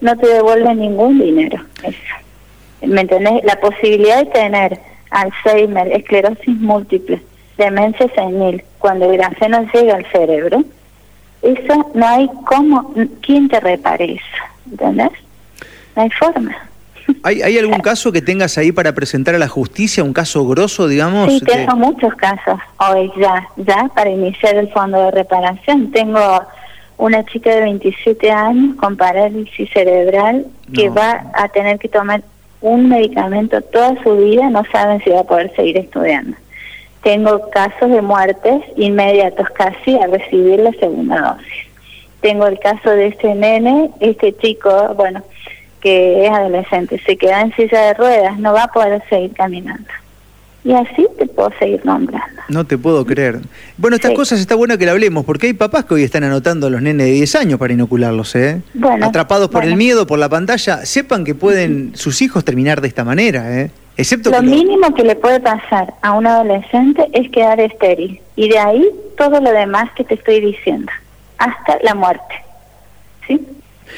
no 0.00 0.16
te 0.16 0.28
devuelve 0.28 0.74
ningún 0.74 1.18
dinero. 1.18 1.64
Eso. 1.82 1.96
¿me 2.82 3.00
entendés? 3.00 3.44
La 3.44 3.58
posibilidad 3.60 4.18
de 4.18 4.26
tener 4.26 4.80
Alzheimer, 5.10 5.92
esclerosis 5.92 6.56
múltiple, 6.56 7.20
demencia 7.56 8.08
senil, 8.14 8.62
cuando 8.78 9.10
el 9.10 9.16
grafeno 9.18 9.66
llega 9.72 9.96
al 9.96 10.06
cerebro, 10.12 10.62
eso 11.42 11.90
no 11.94 12.06
hay 12.06 12.28
cómo, 12.46 12.94
¿quién 13.22 13.48
te 13.48 13.60
repare 13.60 14.12
eso? 14.12 14.70
¿Entendés? 14.70 15.10
No 15.96 16.02
hay 16.02 16.10
forma. 16.10 16.67
¿Hay, 17.22 17.42
¿Hay 17.42 17.58
algún 17.58 17.80
caso 17.80 18.12
que 18.12 18.22
tengas 18.22 18.58
ahí 18.58 18.72
para 18.72 18.92
presentar 18.94 19.34
a 19.34 19.38
la 19.38 19.48
justicia, 19.48 20.04
un 20.04 20.12
caso 20.12 20.46
grosso, 20.46 20.88
digamos? 20.88 21.32
Sí, 21.32 21.40
tengo 21.40 21.76
muchos 21.76 22.14
casos 22.14 22.58
hoy 22.78 23.10
ya, 23.18 23.48
ya, 23.56 23.88
para 23.94 24.10
iniciar 24.10 24.56
el 24.56 24.68
fondo 24.70 24.98
de 25.04 25.10
reparación. 25.10 25.90
Tengo 25.90 26.42
una 26.98 27.24
chica 27.24 27.50
de 27.50 27.62
27 27.62 28.30
años 28.30 28.76
con 28.76 28.96
parálisis 28.96 29.70
cerebral 29.70 30.46
que 30.74 30.90
va 30.90 31.24
a 31.34 31.48
tener 31.48 31.78
que 31.78 31.88
tomar 31.88 32.22
un 32.60 32.88
medicamento 32.88 33.60
toda 33.60 34.00
su 34.02 34.16
vida, 34.16 34.50
no 34.50 34.64
saben 34.72 35.00
si 35.02 35.10
va 35.10 35.20
a 35.20 35.24
poder 35.24 35.54
seguir 35.54 35.78
estudiando. 35.78 36.36
Tengo 37.02 37.48
casos 37.50 37.90
de 37.90 38.02
muertes 38.02 38.62
inmediatos 38.76 39.48
casi 39.50 39.96
a 39.96 40.08
recibir 40.08 40.58
la 40.58 40.72
segunda 40.72 41.20
dosis. 41.20 41.68
Tengo 42.20 42.46
el 42.48 42.58
caso 42.58 42.90
de 42.90 43.06
este 43.06 43.34
nene, 43.34 43.90
este 44.00 44.36
chico, 44.38 44.94
bueno, 44.96 45.22
que 45.80 46.26
es 46.26 46.30
adolescente, 46.30 47.00
se 47.04 47.16
queda 47.16 47.40
en 47.40 47.54
silla 47.54 47.80
de 47.82 47.94
ruedas, 47.94 48.38
no 48.38 48.52
va 48.52 48.64
a 48.64 48.68
poder 48.68 49.02
seguir 49.08 49.32
caminando. 49.32 49.88
Y 50.64 50.72
así 50.72 51.06
te 51.18 51.26
puedo 51.26 51.50
seguir 51.58 51.84
nombrando. 51.86 52.42
No 52.48 52.64
te 52.64 52.76
puedo 52.76 53.06
creer. 53.06 53.40
Bueno, 53.76 53.96
estas 53.96 54.12
cosas 54.12 54.40
está 54.40 54.54
bueno 54.54 54.76
que 54.76 54.84
la 54.86 54.92
hablemos, 54.92 55.24
porque 55.24 55.46
hay 55.46 55.52
papás 55.52 55.84
que 55.84 55.94
hoy 55.94 56.02
están 56.02 56.24
anotando 56.24 56.66
a 56.66 56.70
los 56.70 56.82
nenes 56.82 57.06
de 57.06 57.12
10 57.12 57.34
años 57.36 57.58
para 57.58 57.72
inocularlos, 57.72 58.34
¿eh? 58.34 58.60
Atrapados 59.00 59.48
por 59.48 59.64
el 59.64 59.76
miedo, 59.76 60.06
por 60.06 60.18
la 60.18 60.28
pantalla. 60.28 60.84
Sepan 60.84 61.24
que 61.24 61.34
pueden 61.34 61.92
sus 61.94 62.20
hijos 62.22 62.44
terminar 62.44 62.80
de 62.80 62.88
esta 62.88 63.04
manera, 63.04 63.60
¿eh? 63.60 63.70
Excepto 63.96 64.30
lo 64.30 64.42
mínimo 64.42 64.94
que 64.94 65.02
le 65.02 65.16
puede 65.16 65.40
pasar 65.40 65.94
a 66.02 66.12
un 66.12 66.26
adolescente 66.26 67.08
es 67.12 67.30
quedar 67.30 67.58
estéril. 67.60 68.20
Y 68.36 68.48
de 68.48 68.58
ahí 68.58 68.88
todo 69.16 69.40
lo 69.40 69.50
demás 69.50 69.90
que 69.96 70.04
te 70.04 70.14
estoy 70.14 70.40
diciendo. 70.40 70.92
Hasta 71.38 71.78
la 71.82 71.94
muerte. 71.94 72.34
¿Sí? 73.26 73.44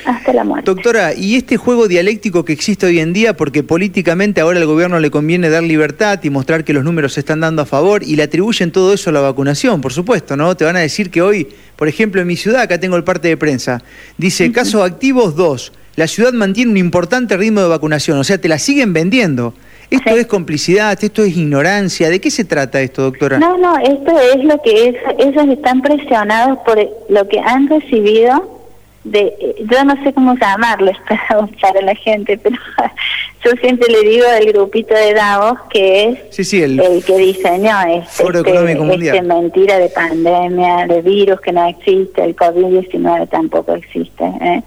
Hasta 0.05 0.33
la 0.33 0.44
muerte. 0.44 0.70
Doctora, 0.70 1.14
¿y 1.14 1.37
este 1.37 1.57
juego 1.57 1.88
dialéctico 1.88 2.44
que 2.44 2.53
existe 2.53 2.87
hoy 2.87 3.00
en 3.00 3.12
día, 3.12 3.37
porque 3.37 3.62
políticamente 3.62 4.40
ahora 4.40 4.59
al 4.59 4.66
gobierno 4.66 4.98
le 5.00 5.11
conviene 5.11 5.50
dar 5.50 5.62
libertad 5.62 6.20
y 6.22 6.31
mostrar 6.31 6.64
que 6.64 6.72
los 6.72 6.85
números 6.85 7.14
se 7.14 7.20
están 7.20 7.40
dando 7.40 7.62
a 7.62 7.66
favor 7.66 8.03
y 8.03 8.16
le 8.16 8.24
atribuyen 8.24 8.72
todo 8.72 8.92
eso 8.92 9.11
a 9.11 9.12
la 9.12 9.20
vacunación, 9.20 9.81
por 9.81 9.92
supuesto, 9.92 10.37
¿no? 10.37 10.57
Te 10.57 10.64
van 10.64 10.76
a 10.76 10.81
decir 10.81 11.11
que 11.11 11.22
hoy, 11.22 11.48
por 11.76 11.88
ejemplo, 11.88 12.20
en 12.20 12.26
mi 12.26 12.37
ciudad, 12.37 12.62
acá 12.62 12.79
tengo 12.79 12.96
el 12.96 13.05
parte 13.05 13.29
de 13.29 13.37
prensa, 13.37 13.83
dice 14.18 14.50
casos 14.53 14.83
activos 14.83 15.37
dos, 15.37 15.72
la 15.96 16.07
ciudad 16.07 16.33
mantiene 16.33 16.70
un 16.70 16.76
importante 16.76 17.37
ritmo 17.37 17.61
de 17.61 17.68
vacunación, 17.68 18.18
o 18.18 18.24
sea, 18.24 18.38
te 18.38 18.48
la 18.48 18.59
siguen 18.59 18.92
vendiendo. 18.92 19.55
¿Esto 19.90 20.11
es 20.11 20.26
complicidad? 20.26 20.96
¿Esto 21.03 21.24
es 21.24 21.37
ignorancia? 21.37 22.09
¿De 22.09 22.20
qué 22.20 22.31
se 22.31 22.44
trata 22.44 22.81
esto, 22.81 23.03
doctora? 23.03 23.40
No, 23.40 23.59
no, 23.59 23.76
esto 23.76 24.20
es 24.20 24.44
lo 24.44 24.62
que 24.62 24.88
es, 24.88 24.96
ellos 25.18 25.48
están 25.48 25.83
presionados 25.83 26.59
por 26.64 26.79
lo 27.09 27.29
que 27.29 27.40
han 27.40 27.68
recibido 27.68 28.60
de, 29.05 29.57
yo 29.71 29.85
no 29.85 30.03
sé 30.03 30.13
cómo 30.13 30.37
llamarles 30.37 30.97
para, 31.09 31.47
para 31.61 31.81
la 31.81 31.95
gente, 31.95 32.39
pero 32.39 32.57
yo 33.45 33.51
siempre 33.61 33.89
le 33.91 34.09
digo 34.09 34.27
del 34.29 34.53
grupito 34.53 34.95
de 34.95 35.15
Davos 35.15 35.59
que 35.71 36.09
es 36.31 36.53
el, 36.53 37.03
que 37.05 37.17
diseñó 37.17 37.81
este, 37.89 38.25
este, 38.25 39.23
mentira 39.23 39.79
de 39.79 39.89
pandemia, 39.89 40.87
de 40.87 41.03
virus 41.03 41.41
que 41.41 41.53
no 41.53 41.67
existe, 41.67 42.23
el 42.23 42.37
COVID-19 42.37 43.29
tampoco 43.29 43.75
existe. 43.75 44.25
¿eh? 44.25 44.63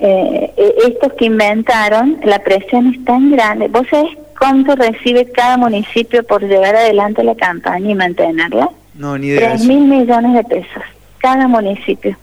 Eh, 0.00 0.52
eh, 0.56 0.74
estos 0.88 1.12
que 1.12 1.26
inventaron, 1.26 2.18
la 2.24 2.38
presión 2.38 2.94
es 2.94 3.04
tan 3.04 3.30
grande. 3.30 3.68
¿Vos 3.68 3.86
sabés 3.90 4.16
cuánto 4.38 4.74
recibe 4.74 5.30
cada 5.30 5.58
municipio 5.58 6.24
por 6.24 6.42
llevar 6.42 6.74
adelante 6.74 7.22
la 7.22 7.34
campaña 7.34 7.90
y 7.90 7.94
mantenerla? 7.94 8.70
No, 8.94 9.18
ni 9.18 9.28
idea. 9.28 9.50
Tres 9.50 9.66
mil 9.66 9.82
millones 9.82 10.34
de 10.34 10.44
pesos, 10.44 10.82
cada 11.18 11.46
municipio. 11.46 12.16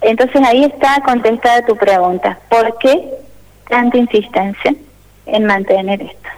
Entonces 0.00 0.42
ahí 0.42 0.64
está 0.64 1.00
contestada 1.04 1.64
tu 1.64 1.76
pregunta. 1.76 2.38
¿Por 2.48 2.78
qué 2.78 3.08
tanta 3.68 3.98
insistencia 3.98 4.74
en 5.26 5.44
mantener 5.46 6.02
esto? 6.02 6.28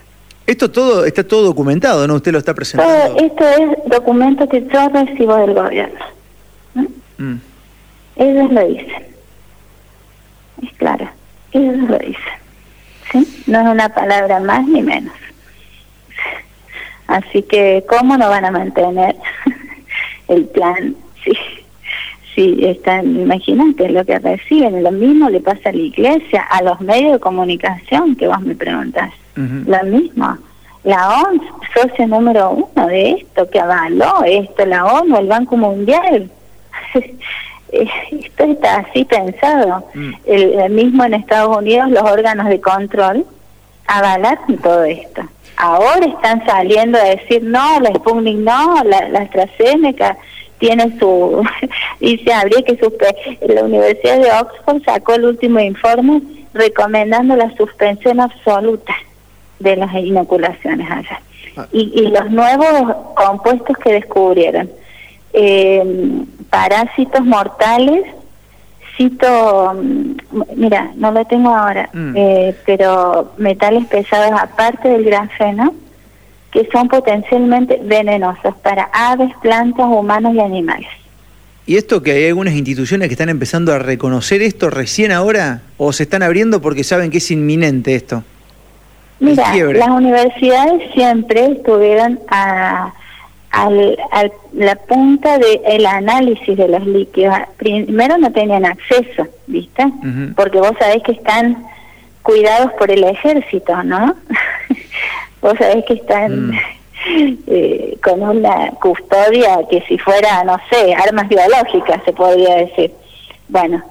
Esto 0.46 0.70
todo 0.70 1.04
está 1.04 1.26
todo 1.26 1.44
documentado, 1.44 2.06
¿no? 2.06 2.14
Usted 2.14 2.32
lo 2.32 2.38
está 2.38 2.54
presentando. 2.54 3.14
Todo 3.14 3.26
esto 3.26 3.44
es 3.44 3.90
documento 3.90 4.48
que 4.48 4.66
yo 4.66 4.88
recibo 4.88 5.36
del 5.36 5.54
gobierno. 5.54 6.00
Mm. 7.18 7.34
Ellos 8.16 8.52
lo 8.52 8.66
dicen. 8.66 9.06
Es 10.62 10.72
claro. 10.78 11.08
Ellos 11.52 11.76
lo 11.76 11.98
dicen. 11.98 12.38
¿Sí? 13.12 13.44
No 13.46 13.60
es 13.60 13.66
una 13.66 13.88
palabra 13.90 14.40
más 14.40 14.66
ni 14.66 14.82
menos. 14.82 15.12
Así 17.06 17.42
que, 17.42 17.84
¿cómo 17.88 18.16
no 18.16 18.28
van 18.28 18.44
a 18.44 18.50
mantener 18.50 19.16
el 20.28 20.46
plan? 20.46 20.94
Sí 21.24 21.32
Sí, 22.38 22.56
están, 22.62 23.20
imagínate 23.20 23.88
lo 23.88 24.04
que 24.04 24.16
reciben, 24.16 24.84
lo 24.84 24.92
mismo 24.92 25.28
le 25.28 25.40
pasa 25.40 25.70
a 25.70 25.72
la 25.72 25.78
iglesia, 25.78 26.42
a 26.42 26.62
los 26.62 26.80
medios 26.80 27.14
de 27.14 27.18
comunicación 27.18 28.14
que 28.14 28.28
vos 28.28 28.40
me 28.42 28.54
preguntás, 28.54 29.10
lo 29.34 29.82
mismo. 29.82 30.38
La 30.84 31.24
ONU, 31.24 31.42
socio 31.74 32.06
número 32.06 32.50
uno 32.50 32.86
de 32.86 33.10
esto, 33.10 33.50
que 33.50 33.58
avaló 33.58 34.22
esto, 34.24 34.64
la 34.66 34.84
ONU, 34.84 35.16
el 35.18 35.26
Banco 35.26 35.56
Mundial. 35.56 36.30
esto 37.72 38.44
está 38.44 38.76
así 38.76 39.04
pensado. 39.04 39.84
Mm. 39.94 40.12
el, 40.24 40.70
mismo 40.70 41.04
en 41.06 41.14
Estados 41.14 41.56
Unidos, 41.56 41.90
los 41.90 42.04
órganos 42.04 42.46
de 42.46 42.60
control 42.60 43.26
avalaron 43.88 44.58
todo 44.58 44.84
esto. 44.84 45.22
Ahora 45.56 46.06
están 46.06 46.46
saliendo 46.46 46.98
a 46.98 47.02
decir 47.02 47.42
no, 47.42 47.80
la 47.80 47.90
Sputnik 47.96 48.36
no, 48.36 48.84
la, 48.84 49.08
la 49.08 49.22
AstraZeneca 49.22 50.16
tiene 50.58 50.98
su, 50.98 51.42
dice, 52.00 52.32
habría 52.32 52.62
que 52.62 52.78
la 53.48 53.64
Universidad 53.64 54.18
de 54.20 54.30
Oxford 54.32 54.82
sacó 54.84 55.14
el 55.14 55.24
último 55.24 55.60
informe 55.60 56.22
recomendando 56.54 57.36
la 57.36 57.54
suspensión 57.56 58.20
absoluta 58.20 58.94
de 59.58 59.76
las 59.76 59.92
inoculaciones 59.94 60.90
allá. 60.90 61.20
Ah. 61.56 61.66
Y, 61.72 62.06
los 62.08 62.30
nuevos 62.30 62.96
compuestos 63.14 63.76
que 63.78 63.92
descubrieron, 63.92 64.70
eh, 65.32 65.84
parásitos 66.50 67.24
mortales, 67.24 68.04
cito, 68.96 69.74
mm, 69.74 70.42
mira, 70.56 70.90
no 70.96 71.10
lo 71.12 71.24
tengo 71.24 71.54
ahora, 71.54 71.88
mm. 71.92 72.14
eh, 72.16 72.56
pero 72.64 73.32
metales 73.38 73.86
pesados 73.86 74.38
aparte 74.40 74.88
del 74.88 75.04
grafeno, 75.04 75.74
que 76.52 76.68
son 76.72 76.88
potencialmente 76.88 77.80
venenosos 77.82 78.54
para 78.62 78.88
aves, 78.92 79.30
plantas, 79.42 79.86
humanos 79.86 80.34
y 80.34 80.40
animales. 80.40 80.88
¿Y 81.66 81.76
esto 81.76 82.02
que 82.02 82.12
hay 82.12 82.28
algunas 82.28 82.54
instituciones 82.54 83.08
que 83.08 83.14
están 83.14 83.28
empezando 83.28 83.74
a 83.74 83.78
reconocer 83.78 84.40
esto 84.40 84.70
recién 84.70 85.12
ahora 85.12 85.60
o 85.76 85.92
se 85.92 86.04
están 86.04 86.22
abriendo 86.22 86.62
porque 86.62 86.82
saben 86.82 87.10
que 87.10 87.18
es 87.18 87.30
inminente 87.30 87.94
esto? 87.94 88.24
Mira, 89.20 89.52
las 89.54 89.88
universidades 89.88 90.90
siempre 90.94 91.44
estuvieron 91.52 92.20
a, 92.28 92.94
la 94.52 94.76
punta 94.76 95.38
del 95.38 95.84
análisis 95.84 96.56
de 96.56 96.68
los 96.68 96.86
líquidos. 96.86 97.36
Primero 97.58 98.16
no 98.16 98.32
tenían 98.32 98.64
acceso, 98.64 99.26
¿viste? 99.46 99.84
Porque 100.36 100.58
vos 100.58 100.72
sabés 100.78 101.02
que 101.02 101.12
están 101.12 101.66
cuidados 102.22 102.72
por 102.78 102.90
el 102.90 103.04
ejército, 103.04 103.82
¿no? 103.82 104.14
Vos 105.40 105.54
sabés 105.58 105.84
que 105.84 105.94
están 105.94 106.48
mm. 106.48 106.58
eh, 107.46 107.98
con 108.02 108.22
una 108.22 108.70
custodia 108.80 109.60
que 109.70 109.82
si 109.82 109.98
fuera, 109.98 110.44
no 110.44 110.56
sé, 110.70 110.94
armas 110.94 111.28
biológicas 111.28 112.02
se 112.04 112.12
podría 112.12 112.56
decir. 112.56 112.92
Bueno, 113.48 113.82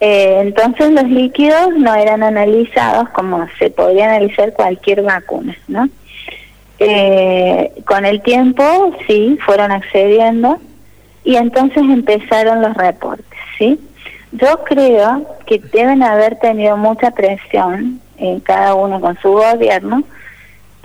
eh, 0.00 0.38
entonces 0.40 0.90
los 0.90 1.04
líquidos 1.04 1.74
no 1.76 1.94
eran 1.94 2.22
analizados 2.22 3.08
como 3.10 3.46
se 3.58 3.70
podría 3.70 4.06
analizar 4.06 4.52
cualquier 4.52 5.02
vacuna, 5.02 5.56
¿no? 5.68 5.88
Eh, 6.78 7.72
con 7.86 8.04
el 8.04 8.20
tiempo, 8.22 8.92
sí, 9.06 9.38
fueron 9.44 9.70
accediendo 9.70 10.58
y 11.22 11.36
entonces 11.36 11.82
empezaron 11.82 12.60
los 12.60 12.74
reportes, 12.76 13.38
¿sí? 13.58 13.78
Yo 14.32 14.64
creo 14.64 15.24
que 15.46 15.60
deben 15.72 16.02
haber 16.02 16.38
tenido 16.40 16.76
mucha 16.76 17.12
presión 17.12 18.00
en 18.18 18.40
cada 18.40 18.74
uno 18.74 19.00
con 19.00 19.16
su 19.22 19.30
gobierno 19.30 20.02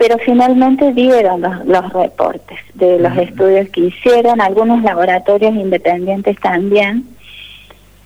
pero 0.00 0.16
finalmente 0.16 0.94
dieron 0.94 1.42
los, 1.66 1.92
reportes 1.92 2.58
de 2.72 2.98
los 2.98 3.14
estudios 3.18 3.68
que 3.68 3.82
hicieron, 3.82 4.40
algunos 4.40 4.82
laboratorios 4.82 5.54
independientes 5.54 6.40
también. 6.40 7.04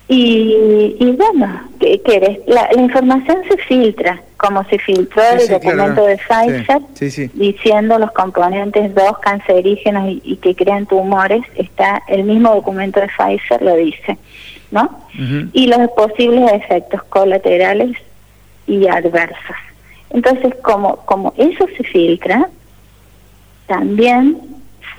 Y, 0.09 0.97
y 0.99 1.11
bueno, 1.11 1.61
¿qué 1.79 2.41
La, 2.47 2.69
información 2.77 3.37
se 3.47 3.55
filtra, 3.59 4.21
como 4.35 4.65
se 4.65 4.77
filtró 4.77 5.23
el 5.39 5.47
documento 5.47 6.05
de 6.05 6.17
Pfizer, 6.17 6.81
diciendo 7.33 7.97
los 7.97 8.11
componentes 8.11 8.93
dos 8.93 9.17
cancerígenos 9.19 10.19
y, 10.21 10.35
que 10.35 10.53
crean 10.53 10.87
tumores, 10.87 11.43
está 11.55 12.03
el 12.09 12.25
mismo 12.25 12.55
documento 12.55 12.99
de 12.99 13.07
Pfizer 13.07 13.61
lo 13.61 13.73
dice, 13.73 14.17
¿no? 14.69 14.99
Y 15.53 15.67
los 15.67 15.89
posibles 15.91 16.51
efectos 16.51 17.01
colaterales 17.03 17.97
y 18.67 18.85
adversos. 18.85 19.55
Entonces, 20.15 20.53
como, 20.61 20.95
como 21.05 21.33
eso 21.35 21.65
se 21.75 21.83
filtra, 21.83 22.47
también 23.67 24.39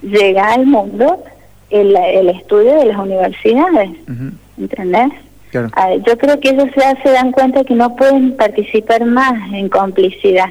llega 0.03 0.53
al 0.53 0.67
mundo 0.67 1.25
el, 1.71 1.97
el 1.97 2.29
estudio 2.29 2.75
de 2.75 2.85
las 2.85 2.99
universidades, 2.99 3.91
¿entendés? 4.59 5.13
Ah, 5.73 5.95
yo 6.07 6.19
creo 6.19 6.39
que 6.39 6.51
ellos 6.51 6.69
ya 6.77 7.03
se 7.03 7.09
dan 7.13 7.33
cuenta 7.33 7.65
que 7.65 7.75
no 7.75 7.97
pueden 7.97 8.37
participar 8.37 9.07
más 9.07 9.33
en 9.55 9.71
complicidad 9.71 10.51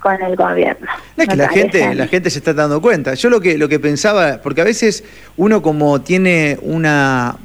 con 0.00 0.14
el 0.22 0.34
gobierno. 0.34 0.86
es 1.18 1.28
que 1.28 1.36
la 1.36 1.48
gente, 1.50 1.94
la 1.94 2.06
gente 2.06 2.30
se 2.30 2.38
está 2.38 2.54
dando 2.54 2.80
cuenta. 2.80 3.12
Yo 3.12 3.28
lo 3.28 3.42
que, 3.42 3.58
lo 3.58 3.68
que 3.68 3.78
pensaba, 3.78 4.40
porque 4.42 4.62
a 4.62 4.64
veces 4.64 5.04
uno 5.36 5.60
como 5.60 6.00
tiene 6.00 6.58
una, 6.62 7.36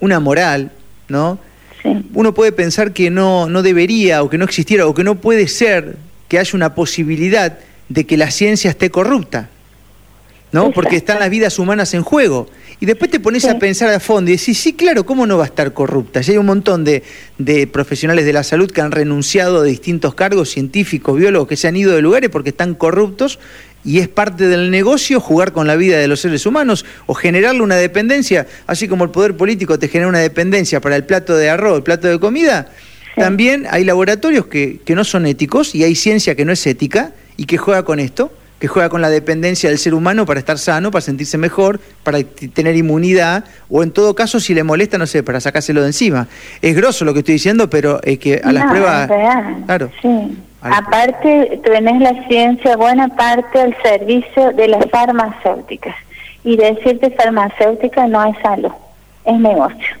una 0.00 0.20
moral, 0.20 0.70
¿no? 1.08 1.38
Uno 2.14 2.34
puede 2.34 2.52
pensar 2.52 2.92
que 2.92 3.10
no, 3.10 3.48
no 3.48 3.62
debería 3.62 4.22
o 4.22 4.30
que 4.30 4.38
no 4.38 4.44
existiera 4.44 4.86
o 4.86 4.94
que 4.94 5.04
no 5.04 5.16
puede 5.16 5.48
ser 5.48 5.96
que 6.28 6.38
haya 6.38 6.50
una 6.54 6.74
posibilidad 6.74 7.58
de 7.88 8.06
que 8.06 8.16
la 8.16 8.30
ciencia 8.30 8.70
esté 8.70 8.90
corrupta, 8.90 9.48
¿no? 10.52 10.72
Porque 10.72 10.96
están 10.96 11.20
las 11.20 11.30
vidas 11.30 11.58
humanas 11.58 11.94
en 11.94 12.02
juego. 12.02 12.48
Y 12.78 12.86
después 12.86 13.10
te 13.10 13.20
pones 13.20 13.44
a 13.46 13.58
pensar 13.58 13.90
a 13.90 14.00
fondo 14.00 14.30
y 14.30 14.36
decís, 14.36 14.58
sí, 14.58 14.74
claro, 14.74 15.06
¿cómo 15.06 15.26
no 15.26 15.38
va 15.38 15.44
a 15.44 15.46
estar 15.46 15.72
corrupta? 15.72 16.20
Ya 16.20 16.32
hay 16.32 16.38
un 16.38 16.46
montón 16.46 16.84
de, 16.84 17.02
de, 17.38 17.66
profesionales 17.66 18.26
de 18.26 18.32
la 18.34 18.42
salud 18.42 18.70
que 18.70 18.82
han 18.82 18.92
renunciado 18.92 19.62
de 19.62 19.70
distintos 19.70 20.14
cargos, 20.14 20.50
científicos, 20.50 21.16
biólogos, 21.16 21.48
que 21.48 21.56
se 21.56 21.68
han 21.68 21.76
ido 21.76 21.94
de 21.94 22.02
lugares 22.02 22.28
porque 22.28 22.50
están 22.50 22.74
corruptos 22.74 23.38
y 23.86 24.00
es 24.00 24.08
parte 24.08 24.48
del 24.48 24.70
negocio 24.70 25.20
jugar 25.20 25.52
con 25.52 25.66
la 25.66 25.76
vida 25.76 25.96
de 25.96 26.08
los 26.08 26.20
seres 26.20 26.44
humanos 26.44 26.84
o 27.06 27.14
generarle 27.14 27.62
una 27.62 27.76
dependencia, 27.76 28.46
así 28.66 28.88
como 28.88 29.04
el 29.04 29.10
poder 29.10 29.36
político 29.36 29.78
te 29.78 29.88
genera 29.88 30.08
una 30.08 30.18
dependencia 30.18 30.80
para 30.80 30.96
el 30.96 31.04
plato 31.04 31.36
de 31.36 31.48
arroz, 31.48 31.78
el 31.78 31.82
plato 31.84 32.08
de 32.08 32.18
comida, 32.18 32.68
también 33.16 33.66
hay 33.70 33.84
laboratorios 33.84 34.46
que, 34.46 34.80
que 34.84 34.94
no 34.94 35.04
son 35.04 35.24
éticos 35.24 35.74
y 35.74 35.84
hay 35.84 35.94
ciencia 35.94 36.34
que 36.34 36.44
no 36.44 36.52
es 36.52 36.66
ética 36.66 37.12
y 37.36 37.46
que 37.46 37.56
juega 37.56 37.84
con 37.84 38.00
esto 38.00 38.30
que 38.58 38.68
juega 38.68 38.88
con 38.88 39.02
la 39.02 39.10
dependencia 39.10 39.68
del 39.68 39.78
ser 39.78 39.92
humano 39.94 40.24
para 40.24 40.40
estar 40.40 40.58
sano, 40.58 40.90
para 40.90 41.02
sentirse 41.02 41.36
mejor, 41.36 41.78
para 42.02 42.22
tener 42.22 42.74
inmunidad, 42.74 43.44
o 43.68 43.82
en 43.82 43.90
todo 43.90 44.14
caso, 44.14 44.40
si 44.40 44.54
le 44.54 44.62
molesta, 44.62 44.96
no 44.96 45.06
sé, 45.06 45.22
para 45.22 45.40
sacárselo 45.40 45.82
de 45.82 45.88
encima. 45.88 46.26
Es 46.62 46.74
grosso 46.74 47.04
lo 47.04 47.12
que 47.12 47.18
estoy 47.18 47.34
diciendo, 47.34 47.68
pero 47.68 48.00
es 48.02 48.18
que 48.18 48.40
a 48.42 48.52
las 48.52 48.64
pruebas... 48.64 49.10
Claro. 49.66 49.90
Sí. 50.00 50.38
Aparte, 50.72 51.60
tenés 51.64 52.00
la 52.00 52.26
ciencia 52.26 52.76
buena 52.76 53.08
parte 53.08 53.60
al 53.60 53.76
servicio 53.82 54.52
de 54.52 54.68
las 54.68 54.86
farmacéuticas. 54.90 55.94
Y 56.44 56.56
decirte 56.56 57.10
farmacéutica 57.10 58.06
no 58.06 58.24
es 58.24 58.36
salud, 58.38 58.72
es 59.24 59.38
negocio. 59.38 59.96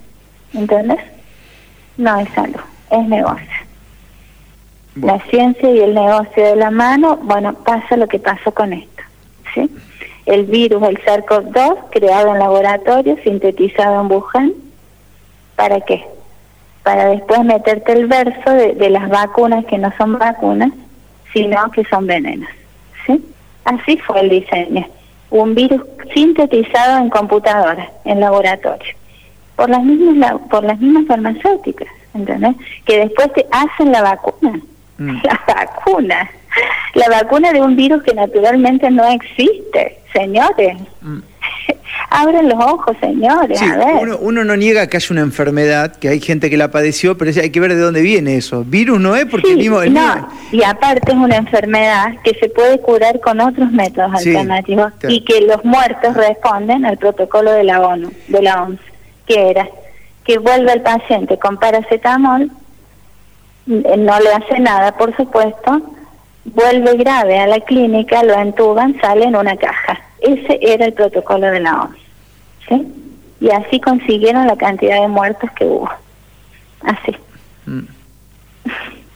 ¿Entendés? 0.54 1.00
No 1.96 2.18
es 2.20 2.28
salud, 2.30 2.60
es 2.90 3.08
negocio. 3.08 3.46
La 4.96 5.18
ciencia 5.28 5.70
y 5.70 5.80
el 5.80 5.94
negocio 5.94 6.42
de 6.42 6.56
la 6.56 6.70
mano, 6.70 7.18
bueno, 7.18 7.54
pasa 7.54 7.96
lo 7.96 8.08
que 8.08 8.18
pasó 8.18 8.52
con 8.52 8.72
esto. 8.72 9.02
¿sí? 9.54 9.70
El 10.24 10.44
virus, 10.44 10.82
el 10.84 10.98
SARS-CoV-2, 11.04 11.90
creado 11.90 12.32
en 12.32 12.38
laboratorio, 12.38 13.16
sintetizado 13.22 14.00
en 14.00 14.10
Wuhan, 14.10 14.52
¿para 15.54 15.80
qué? 15.80 16.04
Para 16.86 17.08
después 17.08 17.42
meterte 17.42 17.94
el 17.94 18.06
verso 18.06 18.48
de, 18.48 18.74
de 18.74 18.90
las 18.90 19.08
vacunas 19.08 19.64
que 19.64 19.76
no 19.76 19.92
son 19.98 20.16
vacunas, 20.20 20.70
sino 21.32 21.68
que 21.72 21.84
son 21.86 22.06
venenos. 22.06 22.48
¿sí? 23.04 23.24
Así 23.64 23.96
fue 23.98 24.20
el 24.20 24.28
diseño. 24.28 24.86
Un 25.30 25.56
virus 25.56 25.82
sintetizado 26.14 26.98
en 27.02 27.10
computadora, 27.10 27.90
en 28.04 28.20
laboratorio, 28.20 28.94
por 29.56 29.68
las 29.68 29.82
mismas, 29.82 30.34
por 30.48 30.62
las 30.62 30.78
mismas 30.78 31.06
farmacéuticas, 31.08 31.88
¿entendés? 32.14 32.54
Que 32.84 33.00
después 33.00 33.32
te 33.32 33.44
hacen 33.50 33.90
la 33.90 34.02
vacuna. 34.02 34.60
Mm. 34.98 35.22
La 35.24 35.40
vacuna. 35.48 36.30
La 36.94 37.08
vacuna 37.08 37.52
de 37.52 37.60
un 37.60 37.76
virus 37.76 38.02
que 38.02 38.14
naturalmente 38.14 38.90
no 38.90 39.04
existe, 39.06 39.98
señores. 40.12 40.76
Mm. 41.00 41.18
Abren 42.10 42.48
los 42.48 42.62
ojos, 42.62 42.96
señores. 43.00 43.60
Uno, 44.20 44.44
no 44.44 44.56
niega 44.56 44.86
que 44.86 44.96
haya 44.96 45.08
una 45.10 45.22
enfermedad, 45.22 45.96
que 45.96 46.08
hay 46.08 46.20
gente 46.20 46.48
que 46.48 46.56
la 46.56 46.70
padeció, 46.70 47.18
pero 47.18 47.32
hay 47.40 47.50
que 47.50 47.60
ver 47.60 47.74
de 47.74 47.80
dónde 47.80 48.00
viene 48.00 48.36
eso. 48.36 48.64
Virus 48.64 49.00
no 49.00 49.16
es 49.16 49.26
porque 49.26 49.56
mismo, 49.56 49.84
no, 49.84 50.28
y 50.52 50.62
aparte 50.62 51.12
es 51.12 51.18
una 51.18 51.36
enfermedad 51.36 52.14
que 52.22 52.34
se 52.38 52.48
puede 52.48 52.80
curar 52.80 53.20
con 53.20 53.40
otros 53.40 53.70
métodos 53.72 54.14
alternativos 54.14 54.92
y 55.08 55.22
que 55.22 55.40
los 55.40 55.64
muertos 55.64 56.14
responden 56.14 56.86
al 56.86 56.96
protocolo 56.96 57.50
de 57.52 57.64
la 57.64 57.80
ONU, 57.80 58.12
de 58.28 58.42
la 58.42 58.62
OMS, 58.62 58.80
que 59.26 59.50
era 59.50 59.68
que 60.26 60.38
vuelva 60.38 60.72
el 60.72 60.82
paciente 60.82 61.38
con 61.38 61.56
paracetamol, 61.56 62.50
eh, 63.68 63.96
no 63.96 64.20
le 64.20 64.32
hace 64.32 64.58
nada, 64.58 64.96
por 64.96 65.16
supuesto, 65.16 65.80
vuelve 66.54 66.96
grave 66.96 67.38
a 67.38 67.46
la 67.46 67.60
clínica, 67.60 68.22
lo 68.22 68.34
entuban, 68.34 68.98
sale 69.00 69.24
en 69.24 69.36
una 69.36 69.56
caja. 69.56 70.00
Ese 70.20 70.58
era 70.62 70.86
el 70.86 70.92
protocolo 70.92 71.46
de 71.46 71.60
la 71.60 71.82
OMS. 71.82 71.96
¿sí? 72.68 72.86
Y 73.40 73.50
así 73.50 73.80
consiguieron 73.80 74.46
la 74.46 74.56
cantidad 74.56 75.00
de 75.00 75.08
muertos 75.08 75.50
que 75.52 75.64
hubo. 75.64 75.90
Así. 76.82 77.16
Mm. 77.66 77.80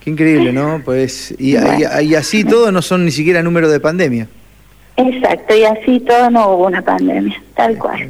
Qué 0.00 0.10
increíble, 0.10 0.52
¿no? 0.52 0.80
Pues 0.84 1.34
y, 1.38 1.56
y, 1.56 2.14
así 2.14 2.44
todo 2.44 2.72
no 2.72 2.80
son 2.80 3.04
ni 3.04 3.10
siquiera 3.10 3.42
número 3.42 3.70
de 3.70 3.80
pandemia. 3.80 4.28
Exacto, 4.96 5.54
y 5.54 5.64
así 5.64 6.00
todo 6.00 6.30
no 6.30 6.50
hubo 6.50 6.66
una 6.66 6.82
pandemia, 6.82 7.40
tal 7.54 7.76
cual. 7.78 8.08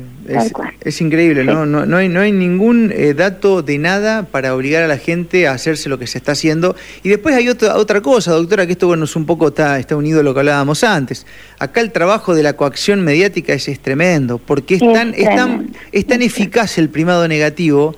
Es, 0.80 1.00
increíble, 1.00 1.44
¿no? 1.44 1.66
¿no? 1.66 1.84
No, 1.86 1.96
hay, 1.96 2.08
no 2.08 2.20
hay 2.20 2.30
ningún 2.30 2.92
eh, 2.94 3.14
dato 3.14 3.62
de 3.62 3.78
nada 3.78 4.22
para 4.24 4.54
obligar 4.54 4.82
a 4.82 4.88
la 4.88 4.98
gente 4.98 5.48
a 5.48 5.52
hacerse 5.52 5.88
lo 5.88 5.98
que 5.98 6.06
se 6.06 6.18
está 6.18 6.32
haciendo. 6.32 6.76
Y 7.02 7.08
después 7.08 7.34
hay 7.34 7.48
otra, 7.48 7.76
otra 7.76 8.00
cosa, 8.00 8.32
doctora, 8.32 8.66
que 8.66 8.72
esto 8.72 8.86
bueno, 8.86 9.04
es 9.04 9.16
un 9.16 9.26
poco 9.26 9.48
está, 9.48 9.78
está 9.78 9.96
unido 9.96 10.20
a 10.20 10.22
lo 10.22 10.32
que 10.32 10.40
hablábamos 10.40 10.84
antes. 10.84 11.26
Acá 11.58 11.80
el 11.80 11.90
trabajo 11.90 12.34
de 12.34 12.42
la 12.42 12.54
coacción 12.54 13.02
mediática 13.02 13.52
es, 13.52 13.80
tremendo, 13.80 14.38
porque 14.38 14.76
es, 14.76 14.80
tan, 14.80 15.14
es, 15.14 15.28
tan, 15.34 15.70
es 15.92 16.06
tan 16.06 16.22
eficaz 16.22 16.78
el 16.78 16.88
primado 16.88 17.26
negativo 17.26 17.94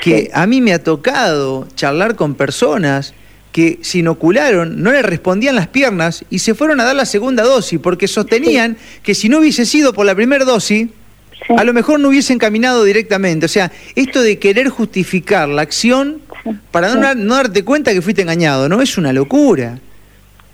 que 0.00 0.30
a 0.32 0.46
mí 0.46 0.60
me 0.60 0.72
ha 0.72 0.82
tocado 0.82 1.66
charlar 1.74 2.16
con 2.16 2.34
personas 2.34 3.14
que 3.56 3.78
se 3.80 3.98
inocularon, 3.98 4.82
no 4.82 4.92
le 4.92 5.00
respondían 5.00 5.54
las 5.54 5.66
piernas 5.66 6.26
y 6.28 6.40
se 6.40 6.54
fueron 6.54 6.78
a 6.78 6.84
dar 6.84 6.94
la 6.94 7.06
segunda 7.06 7.42
dosis, 7.42 7.80
porque 7.80 8.06
sostenían 8.06 8.76
que 9.02 9.14
si 9.14 9.30
no 9.30 9.38
hubiese 9.38 9.64
sido 9.64 9.94
por 9.94 10.04
la 10.04 10.14
primera 10.14 10.44
dosis, 10.44 10.88
a 11.56 11.64
lo 11.64 11.72
mejor 11.72 12.00
no 12.00 12.08
hubiesen 12.08 12.38
caminado 12.38 12.84
directamente. 12.84 13.46
O 13.46 13.48
sea, 13.48 13.70
esto 13.94 14.22
de 14.22 14.38
querer 14.38 14.68
justificar 14.68 15.48
la 15.48 15.62
acción 15.62 16.20
para 16.70 16.94
no, 16.94 17.34
darte 17.34 17.64
cuenta 17.64 17.92
que 17.92 18.02
fuiste 18.02 18.22
engañado, 18.22 18.68
¿no? 18.68 18.80
Es 18.80 18.98
una 18.98 19.12
locura. 19.12 19.78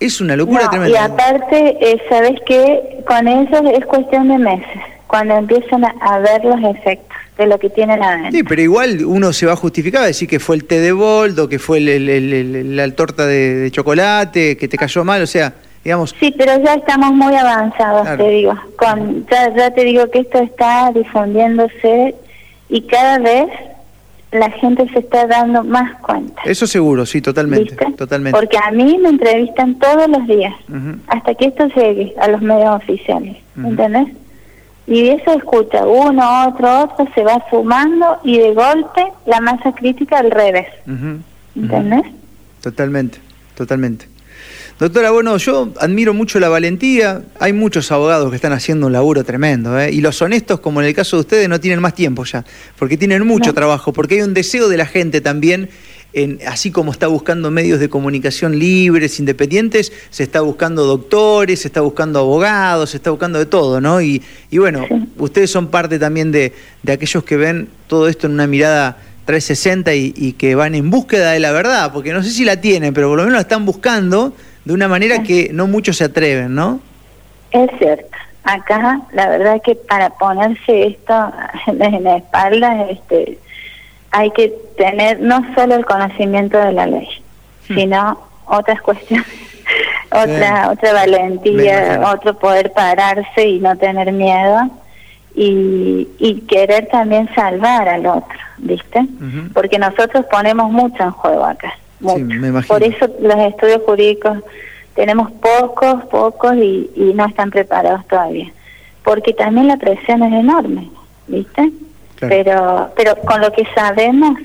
Es 0.01 0.21
una 0.21 0.37
locura 0.37 0.68
tremenda. 0.68 0.99
Y 0.99 1.01
aparte, 1.01 1.77
eh, 1.81 2.03
¿sabes 2.09 2.40
qué? 2.47 3.03
Con 3.07 3.29
eso 3.29 3.62
es 3.71 3.87
cuestión 3.87 4.29
de 4.29 4.38
meses, 4.38 4.66
cuando 5.07 5.37
empiezan 5.37 5.85
a, 5.85 6.18
ver 6.18 6.45
los 6.45 6.59
efectos 6.77 7.16
de 7.38 7.47
lo 7.47 7.59
que 7.59 7.71
tienen 7.71 8.03
adentro. 8.03 8.33
Sí, 8.33 8.42
pero 8.42 8.62
igual 8.62 9.05
uno 9.05 9.33
se 9.33 9.47
va 9.47 9.53
a 9.53 9.57
justificar, 9.57 10.03
a 10.03 10.07
decir 10.07 10.29
que 10.29 10.40
fue 10.40 10.57
el 10.57 10.64
té 10.64 10.81
de 10.81 10.90
boldo, 10.90 11.49
que 11.49 11.61
fue 11.61 11.81
la 11.81 12.90
torta 12.90 13.27
de 13.27 13.71
chocolate, 13.71 14.57
que 14.57 14.68
te 14.68 14.77
cayó 14.77 15.05
mal, 15.05 15.23
o 15.23 15.27
sea... 15.27 15.55
Sí, 16.21 16.35
pero 16.37 16.62
ya 16.62 16.75
estamos 16.75 17.12
muy 17.12 17.35
avanzados, 17.35 18.16
te 18.16 18.29
digo. 18.29 18.55
Con, 18.77 19.27
ya, 19.27 19.71
te 19.73 19.85
digo 19.85 20.09
que 20.11 20.21
esto 20.21 20.38
está 20.38 20.92
difundiéndose 20.92 22.14
y 22.68 22.83
cada 22.83 23.18
vez 23.18 23.49
la 24.31 24.51
gente 24.51 24.88
se 24.92 25.01
está 25.01 25.27
dando 25.27 25.64
más 25.64 26.01
cuenta. 26.01 26.40
Eso 26.45 26.66
seguro, 26.66 27.05
sí, 27.05 27.21
totalmente, 27.21 27.77
totalmente. 27.97 28.38
Porque 28.38 28.57
a 28.57 28.71
mí 28.71 28.97
me 28.99 29.11
entrevistan 29.11 29.79
todos 29.79 30.09
los 30.09 30.27
días, 30.27 30.55
hasta 31.09 31.35
que 31.35 31.47
esto 31.47 31.66
llegue 31.68 32.14
a 32.18 32.29
los 32.29 32.40
medios 32.40 32.77
oficiales, 32.77 33.37
¿entendés? 33.57 34.09
Y 34.87 35.09
eso 35.09 35.33
escucha 35.35 35.87
uno, 35.87 36.49
otro, 36.49 36.85
otro, 36.85 37.07
se 37.14 37.23
va 37.23 37.45
sumando 37.51 38.18
y 38.25 38.38
de 38.38 38.55
golpe 38.55 39.05
la 39.27 39.40
masa 39.40 39.73
crítica 39.73 40.18
al 40.18 40.31
revés, 40.31 40.68
¿entendés? 41.55 42.05
Totalmente, 42.62 43.18
totalmente. 43.55 44.12
Doctora, 44.79 45.11
bueno, 45.11 45.37
yo 45.37 45.73
admiro 45.79 46.13
mucho 46.15 46.41
la 46.41 46.49
valentía. 46.49 47.23
Hay 47.39 47.53
muchos 47.53 47.93
abogados 47.93 48.31
que 48.31 48.37
están 48.37 48.53
haciendo 48.53 48.87
un 48.87 48.93
laburo 48.93 49.23
tremendo, 49.23 49.79
¿eh? 49.79 49.93
Y 49.93 50.01
los 50.01 50.21
honestos, 50.23 50.61
como 50.61 50.81
en 50.81 50.89
el 50.89 50.95
caso 50.95 51.17
de 51.17 51.21
ustedes, 51.21 51.49
no 51.49 51.61
tienen 51.61 51.81
más 51.81 51.95
tiempo 51.95 52.25
ya, 52.25 52.45
porque 52.79 52.97
tienen 52.97 53.25
mucho 53.27 53.55
trabajo, 53.55 53.93
porque 53.93 54.17
hay 54.17 54.23
un 54.23 54.35
deseo 54.35 54.69
de 54.69 54.77
la 54.77 54.87
gente 54.87 55.21
también. 55.21 55.71
En, 56.15 56.41
así 56.47 56.71
como 56.71 56.93
está 56.93 57.07
buscando 57.07 57.51
medios 57.51 57.81
de 57.81 57.89
comunicación 57.89 58.59
libres, 58.59 59.19
independientes, 59.19 59.93
se 60.11 60.25
está 60.25 60.43
buscando 60.43 60.85
doctores, 60.85 61.61
se 61.61 61.69
está 61.69 61.81
buscando 61.81 62.19
abogados, 62.19 62.91
se 62.91 62.99
está 62.99 63.11
buscando 63.11 63.39
de 63.39 63.47
todo, 63.47 63.81
¿no? 63.81 64.03
Y, 64.03 64.21
y 64.51 64.59
bueno, 64.59 64.87
ustedes 65.17 65.51
son 65.51 65.69
parte 65.69 65.99
también 65.99 66.31
de, 66.31 66.53
de 66.83 66.93
aquellos 66.93 67.25
que 67.25 67.39
ven 67.39 67.69
todo 67.87 68.09
esto 68.09 68.27
en 68.27 68.35
una 68.35 68.47
mirada 68.47 68.99
360 69.25 69.95
y, 69.95 70.13
y, 70.15 70.33
que 70.33 70.55
van 70.55 70.75
en 70.75 70.91
búsqueda 70.91 71.31
de 71.33 71.41
la 71.41 71.53
verdad, 71.53 71.93
porque 71.95 72.13
no 72.13 72.23
sé 72.23 72.31
si 72.31 72.45
la 72.45 72.61
tienen, 72.61 72.93
pero 72.93 73.09
por 73.09 73.17
lo 73.17 73.23
menos 73.23 73.37
la 73.37 73.43
están 73.43 73.65
buscando 73.65 74.35
de 74.64 74.72
una 74.72 74.88
manera 74.88 75.22
que 75.22 75.51
no 75.53 75.66
muchos 75.66 75.96
se 75.96 76.05
atreven, 76.05 76.55
¿no? 76.55 76.81
Es 77.51 77.70
cierto. 77.79 78.16
Acá, 78.44 79.01
la 79.12 79.29
verdad 79.29 79.61
que 79.62 79.77
para 79.77 80.11
ponerse 80.11 80.87
esto 80.87 81.33
en 81.66 82.05
la 82.05 82.16
espalda, 82.16 82.87
este, 82.90 83.38
hay 84.11 84.31
que 84.33 84.53
tener 84.77 85.20
no 85.20 85.44
solo 85.55 85.77
el 85.77 85.85
conocimiento 85.85 86.59
de 86.59 86.72
la 86.72 86.87
ley, 86.87 87.09
hmm. 87.68 87.75
sino 87.75 88.20
otras 88.46 88.81
cuestiones, 88.83 89.27
otra, 90.11 90.70
otra 90.70 90.92
valentía, 90.92 92.03
otro 92.12 92.38
poder 92.38 92.72
pararse 92.72 93.48
y 93.48 93.61
no 93.61 93.77
tener 93.77 94.12
miedo 94.12 94.70
y, 95.35 96.09
y 96.18 96.40
querer 96.42 96.88
también 96.88 97.33
salvar 97.35 97.88
al 97.88 98.07
otro, 98.07 98.38
¿viste? 98.59 99.07
Porque 99.55 99.79
nosotros 99.79 100.27
ponemos 100.31 100.70
mucho 100.70 101.03
en 101.03 101.11
juego 101.12 101.44
acá. 101.44 101.72
Por 102.69 102.83
eso 102.83 103.07
los 103.21 103.37
estudios 103.37 103.83
jurídicos 103.87 104.38
tenemos 104.95 105.31
pocos, 105.33 106.05
pocos 106.07 106.55
y, 106.57 106.91
no 107.15 107.27
están 107.27 107.51
preparados 107.51 108.07
todavía. 108.09 108.51
Porque 109.05 109.33
también 109.33 109.69
la 109.69 109.77
presión 109.77 110.23
es 110.23 110.33
enorme, 110.33 110.91
¿viste? 111.27 111.73
Pero, 112.21 112.91
pero 112.97 113.17
con 113.17 113.41
lo 113.41 113.51
que 113.53 113.67
sabemos 113.75 114.38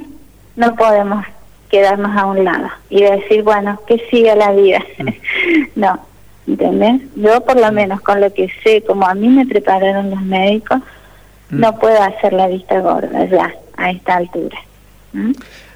no 0.56 0.76
podemos 0.76 1.24
quedarnos 1.70 2.18
a 2.18 2.26
un 2.26 2.44
lado 2.44 2.70
y 2.90 3.04
decir, 3.04 3.44
bueno, 3.44 3.80
que 3.88 4.00
siga 4.10 4.36
la 4.36 4.52
vida. 4.52 4.80
Mm. 4.98 5.10
no, 5.76 6.00
¿entendés? 6.48 7.02
Yo 7.16 7.42
por 7.42 7.60
lo 7.60 7.72
menos 7.72 8.02
con 8.02 8.22
lo 8.22 8.34
que 8.34 8.50
sé, 8.64 8.82
como 8.82 9.06
a 9.06 9.14
mí 9.14 9.28
me 9.28 9.46
prepararon 9.46 10.10
los 10.10 10.22
médicos, 10.22 10.80
mm. 11.50 11.60
no 11.60 11.78
puedo 11.78 12.02
hacer 12.02 12.34
la 12.34 12.48
vista 12.48 12.80
gorda 12.80 13.26
ya, 13.26 13.54
a 13.76 13.92
esta 13.92 14.16
altura. 14.16 14.58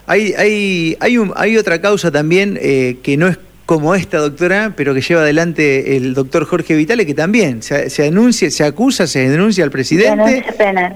Hay, 0.07 0.33
hay, 0.33 0.97
hay, 0.99 1.17
un, 1.17 1.33
hay 1.35 1.57
otra 1.57 1.79
causa 1.81 2.11
también 2.11 2.57
eh, 2.61 2.97
que 3.03 3.17
no 3.17 3.27
es 3.27 3.37
como 3.65 3.95
esta 3.95 4.17
doctora, 4.17 4.73
pero 4.75 4.93
que 4.93 4.99
lleva 4.99 5.21
adelante 5.21 5.95
el 5.95 6.13
doctor 6.13 6.45
Jorge 6.45 6.75
Vitale, 6.75 7.05
que 7.05 7.13
también 7.13 7.63
se, 7.63 7.89
se 7.89 8.03
denuncia, 8.03 8.51
se 8.51 8.65
acusa, 8.65 9.07
se 9.07 9.29
denuncia 9.29 9.63
al 9.63 9.71
presidente, 9.71 10.43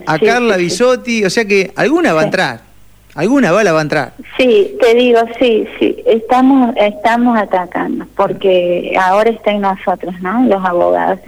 a 0.06 0.20
Carla 0.20 0.58
Bisotti, 0.58 1.24
o 1.24 1.30
sea 1.30 1.46
que 1.46 1.72
alguna 1.78 2.12
va 2.12 2.24
a 2.24 2.26
entrar, 2.26 2.62
alguna 3.14 3.54
bala 3.54 3.72
va 3.72 3.80
a 3.80 3.82
entrar. 3.82 4.14
Sí, 4.36 4.76
te 4.82 4.94
digo, 4.94 5.22
sí, 5.40 5.66
sí, 5.80 5.96
estamos, 6.06 6.76
estamos 6.76 7.40
atacando, 7.40 8.06
porque 8.18 8.94
ahora 9.00 9.30
está 9.30 9.52
en 9.52 9.62
nosotros, 9.62 10.14
¿no? 10.22 10.46
Los 10.46 10.66
abogados. 10.66 11.20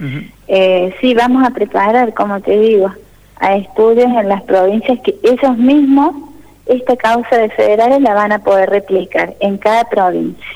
eh, 0.48 0.92
sí, 1.00 1.14
vamos 1.14 1.46
a 1.46 1.50
preparar, 1.50 2.12
como 2.12 2.40
te 2.42 2.60
digo, 2.60 2.92
a 3.36 3.56
estudios 3.56 4.08
en 4.08 4.28
las 4.28 4.42
provincias 4.42 4.98
que 5.02 5.14
ellos 5.22 5.56
mismos 5.56 6.27
esta 6.68 6.96
causa 6.96 7.36
de 7.36 7.50
federales 7.50 8.00
la 8.00 8.14
van 8.14 8.32
a 8.32 8.38
poder 8.40 8.70
replicar 8.70 9.34
en 9.40 9.58
cada 9.58 9.84
provincia, 9.84 10.46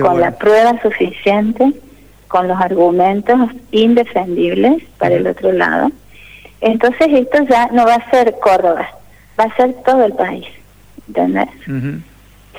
con 0.00 0.20
la 0.20 0.32
prueba 0.32 0.80
suficiente, 0.82 1.72
con 2.28 2.48
los 2.48 2.60
argumentos 2.60 3.38
indefendibles 3.70 4.82
para 4.98 5.14
el 5.14 5.26
otro 5.26 5.52
lado. 5.52 5.90
Entonces 6.60 7.08
esto 7.10 7.44
ya 7.48 7.68
no 7.68 7.86
va 7.86 7.94
a 7.94 8.10
ser 8.10 8.36
Córdoba, 8.40 8.88
va 9.38 9.44
a 9.44 9.56
ser 9.56 9.74
todo 9.84 10.04
el 10.04 10.12
país, 10.12 10.46
¿entendés? 11.08 11.48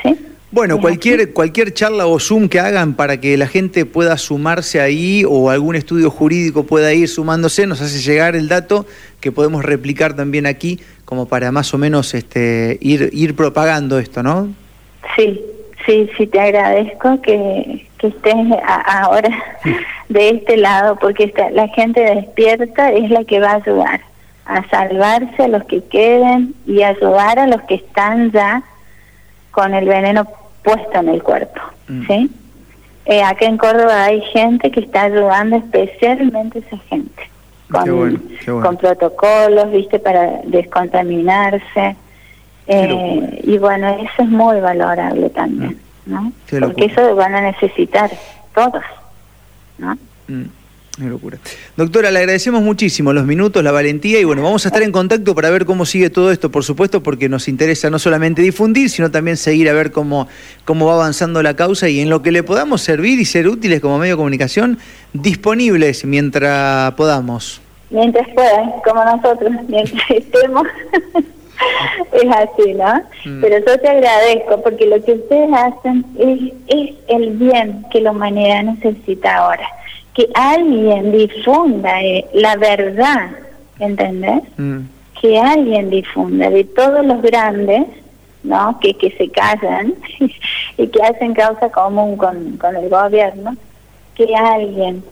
¿Sí? 0.02 0.31
Bueno, 0.52 0.82
cualquier, 0.82 1.32
cualquier 1.32 1.74
charla 1.74 2.08
o 2.08 2.20
Zoom 2.20 2.50
que 2.50 2.60
hagan 2.60 2.94
para 2.96 3.22
que 3.22 3.38
la 3.38 3.48
gente 3.48 3.86
pueda 3.86 4.18
sumarse 4.18 4.82
ahí 4.82 5.24
o 5.26 5.50
algún 5.50 5.78
estudio 5.78 6.12
jurídico 6.12 6.66
pueda 6.66 6.94
ir 6.94 7.08
sumándose, 7.08 7.66
nos 7.68 7.82
hace 7.82 8.00
llegar 8.00 8.36
el 8.36 8.50
dato 8.50 8.86
que 9.22 9.32
podemos 9.32 9.64
replicar 9.64 10.14
también 10.14 10.46
aquí 10.46 10.82
como 11.06 11.26
para 11.26 11.54
más 11.54 11.74
o 11.74 11.78
menos 11.78 12.14
este, 12.14 12.78
ir, 12.82 13.10
ir 13.14 13.34
propagando 13.34 13.98
esto, 13.98 14.24
¿no? 14.24 14.50
Sí, 15.16 15.42
sí, 15.86 16.10
sí, 16.18 16.28
te 16.28 16.42
agradezco 16.42 17.22
que, 17.22 17.88
que 17.98 18.08
estés 18.08 18.36
ahora 18.86 19.30
de 20.10 20.30
este 20.32 20.58
lado, 20.58 20.98
porque 21.00 21.34
la 21.54 21.70
gente 21.70 22.02
despierta 22.02 22.92
es 22.92 23.10
la 23.10 23.24
que 23.24 23.40
va 23.40 23.52
a 23.52 23.56
ayudar 23.56 24.02
a 24.46 24.70
salvarse 24.70 25.44
a 25.44 25.48
los 25.48 25.64
que 25.64 25.82
queden 25.86 26.56
y 26.68 26.84
ayudar 26.84 27.40
a 27.40 27.48
los 27.48 27.62
que 27.62 27.76
están 27.76 28.34
ya 28.34 28.64
con 29.52 29.74
el 29.74 29.88
veneno 29.88 30.28
puesto 30.64 31.00
en 31.00 31.10
el 31.10 31.24
cuerpo, 31.24 31.62
mm. 31.88 32.08
¿sí? 32.08 32.32
Eh, 33.06 33.24
acá 33.24 33.46
en 33.46 33.58
Córdoba 33.58 34.06
hay 34.06 34.22
gente 34.22 34.70
que 34.70 34.82
está 34.82 35.04
ayudando 35.04 35.58
especialmente 35.58 36.60
esa 36.60 36.78
gente 36.90 37.30
con, 37.72 38.22
con 38.46 38.78
protocolos, 38.78 39.72
viste, 39.72 40.00
para 40.00 40.42
descontaminarse. 40.46 41.96
Eh, 42.68 43.42
y 43.44 43.58
bueno, 43.58 43.88
eso 43.88 44.24
es 44.24 44.30
muy 44.30 44.60
valorable 44.60 45.30
también, 45.30 45.80
mm. 46.06 46.12
¿no? 46.14 46.32
Porque 46.60 46.86
eso 46.86 47.16
van 47.16 47.36
a 47.36 47.42
necesitar 47.42 48.12
todos, 48.54 48.84
¿no? 49.78 49.98
Mm. 50.28 50.44
Locura. 51.10 51.38
Doctora, 51.78 52.12
le 52.12 52.20
agradecemos 52.20 52.62
muchísimo 52.62 53.14
los 53.14 53.26
minutos, 53.26 53.64
la 53.64 53.72
valentía 53.72 54.20
y 54.20 54.24
bueno, 54.24 54.44
vamos 54.44 54.66
a 54.66 54.70
estar 54.70 54.84
en 54.84 54.92
contacto 54.92 55.34
para 55.36 55.50
ver 55.50 55.66
cómo 55.66 55.86
sigue 55.86 56.10
todo 56.10 56.32
esto, 56.32 56.52
por 56.52 56.64
supuesto, 56.64 57.02
porque 57.02 57.30
nos 57.30 57.48
interesa 57.48 57.90
no 57.90 58.00
solamente 58.00 58.42
difundir, 58.42 58.90
sino 58.90 59.12
también 59.12 59.38
seguir 59.38 59.70
a 59.70 59.74
ver 59.74 59.92
cómo, 59.92 60.28
cómo 60.66 60.88
va 60.88 60.96
avanzando 60.96 61.42
la 61.44 61.56
causa 61.56 61.90
y 61.90 62.00
en 62.00 62.10
lo 62.10 62.22
que 62.22 62.32
le 62.32 62.44
podamos 62.44 62.82
servir 62.82 63.20
y 63.20 63.26
ser 63.26 63.48
útiles 63.48 63.80
como 63.80 63.98
medio 63.98 64.14
de 64.14 64.18
comunicación, 64.18 64.80
disponibles 65.14 66.06
mientras 66.06 66.94
podamos. 66.94 67.62
Mientras 67.90 68.28
puedan, 68.30 68.72
como 68.86 69.04
nosotros, 69.04 69.52
mientras 69.68 70.02
estemos. 70.10 70.68
es 72.14 72.32
así, 72.32 72.74
¿no? 72.74 73.02
Mm. 73.26 73.42
Pero 73.42 73.58
yo 73.60 73.80
te 73.80 73.88
agradezco 73.88 74.62
porque 74.64 74.86
lo 74.88 75.04
que 75.04 75.14
ustedes 75.14 75.50
hacen 75.54 76.06
es, 76.18 76.54
es 76.68 76.96
el 77.08 77.32
bien 77.32 77.86
que 77.92 78.02
la 78.02 78.12
humanidad 78.12 78.64
necesita 78.64 79.36
ahora 79.36 79.68
que 80.14 80.30
alguien 80.34 81.12
difunda 81.12 82.02
eh, 82.02 82.26
la 82.34 82.56
verdad, 82.58 83.32
¿entendés? 83.80 84.42
Mm. 84.58 84.80
Que 85.20 85.40
alguien 85.40 85.90
difunda 85.90 86.50
de 86.50 86.64
todos 86.64 87.06
los 87.06 87.22
grandes, 87.22 87.88
¿no? 88.44 88.80
Que, 88.80 88.94
que 88.96 89.12
se 89.12 89.30
callan 89.30 89.94
y 90.78 90.88
que 90.88 91.04
hacen 91.04 91.34
causa 91.34 91.70
común 91.70 92.18
con, 92.18 92.58
con 92.58 92.76
el 92.76 92.90
gobierno, 92.90 93.56
que 94.16 94.36
alguien, 94.36 95.04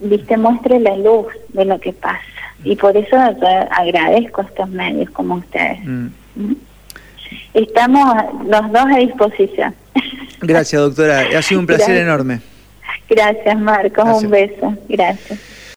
viste, 0.00 0.36
muestre 0.36 0.78
la 0.80 0.96
luz 0.96 1.26
de 1.48 1.64
lo 1.64 1.80
que 1.80 1.92
pasa. 1.92 2.20
Y 2.64 2.76
por 2.76 2.96
eso 2.96 3.16
agradezco 3.16 4.42
a 4.42 4.44
estos 4.44 4.68
medios 4.68 5.10
como 5.10 5.36
ustedes. 5.36 5.84
Mm. 5.84 6.06
¿Mm? 6.36 6.56
Estamos 7.54 8.14
los 8.46 8.72
dos 8.72 8.84
a 8.86 8.98
disposición. 8.98 9.74
Gracias, 10.40 10.80
doctora. 10.80 11.24
Ha 11.36 11.42
sido 11.42 11.60
un 11.60 11.66
placer 11.66 11.96
enorme. 11.96 12.40
Gracias, 13.14 13.58
Marcos. 13.58 14.22
Un 14.22 14.30
beso. 14.30 14.74
Gracias. 14.88 15.38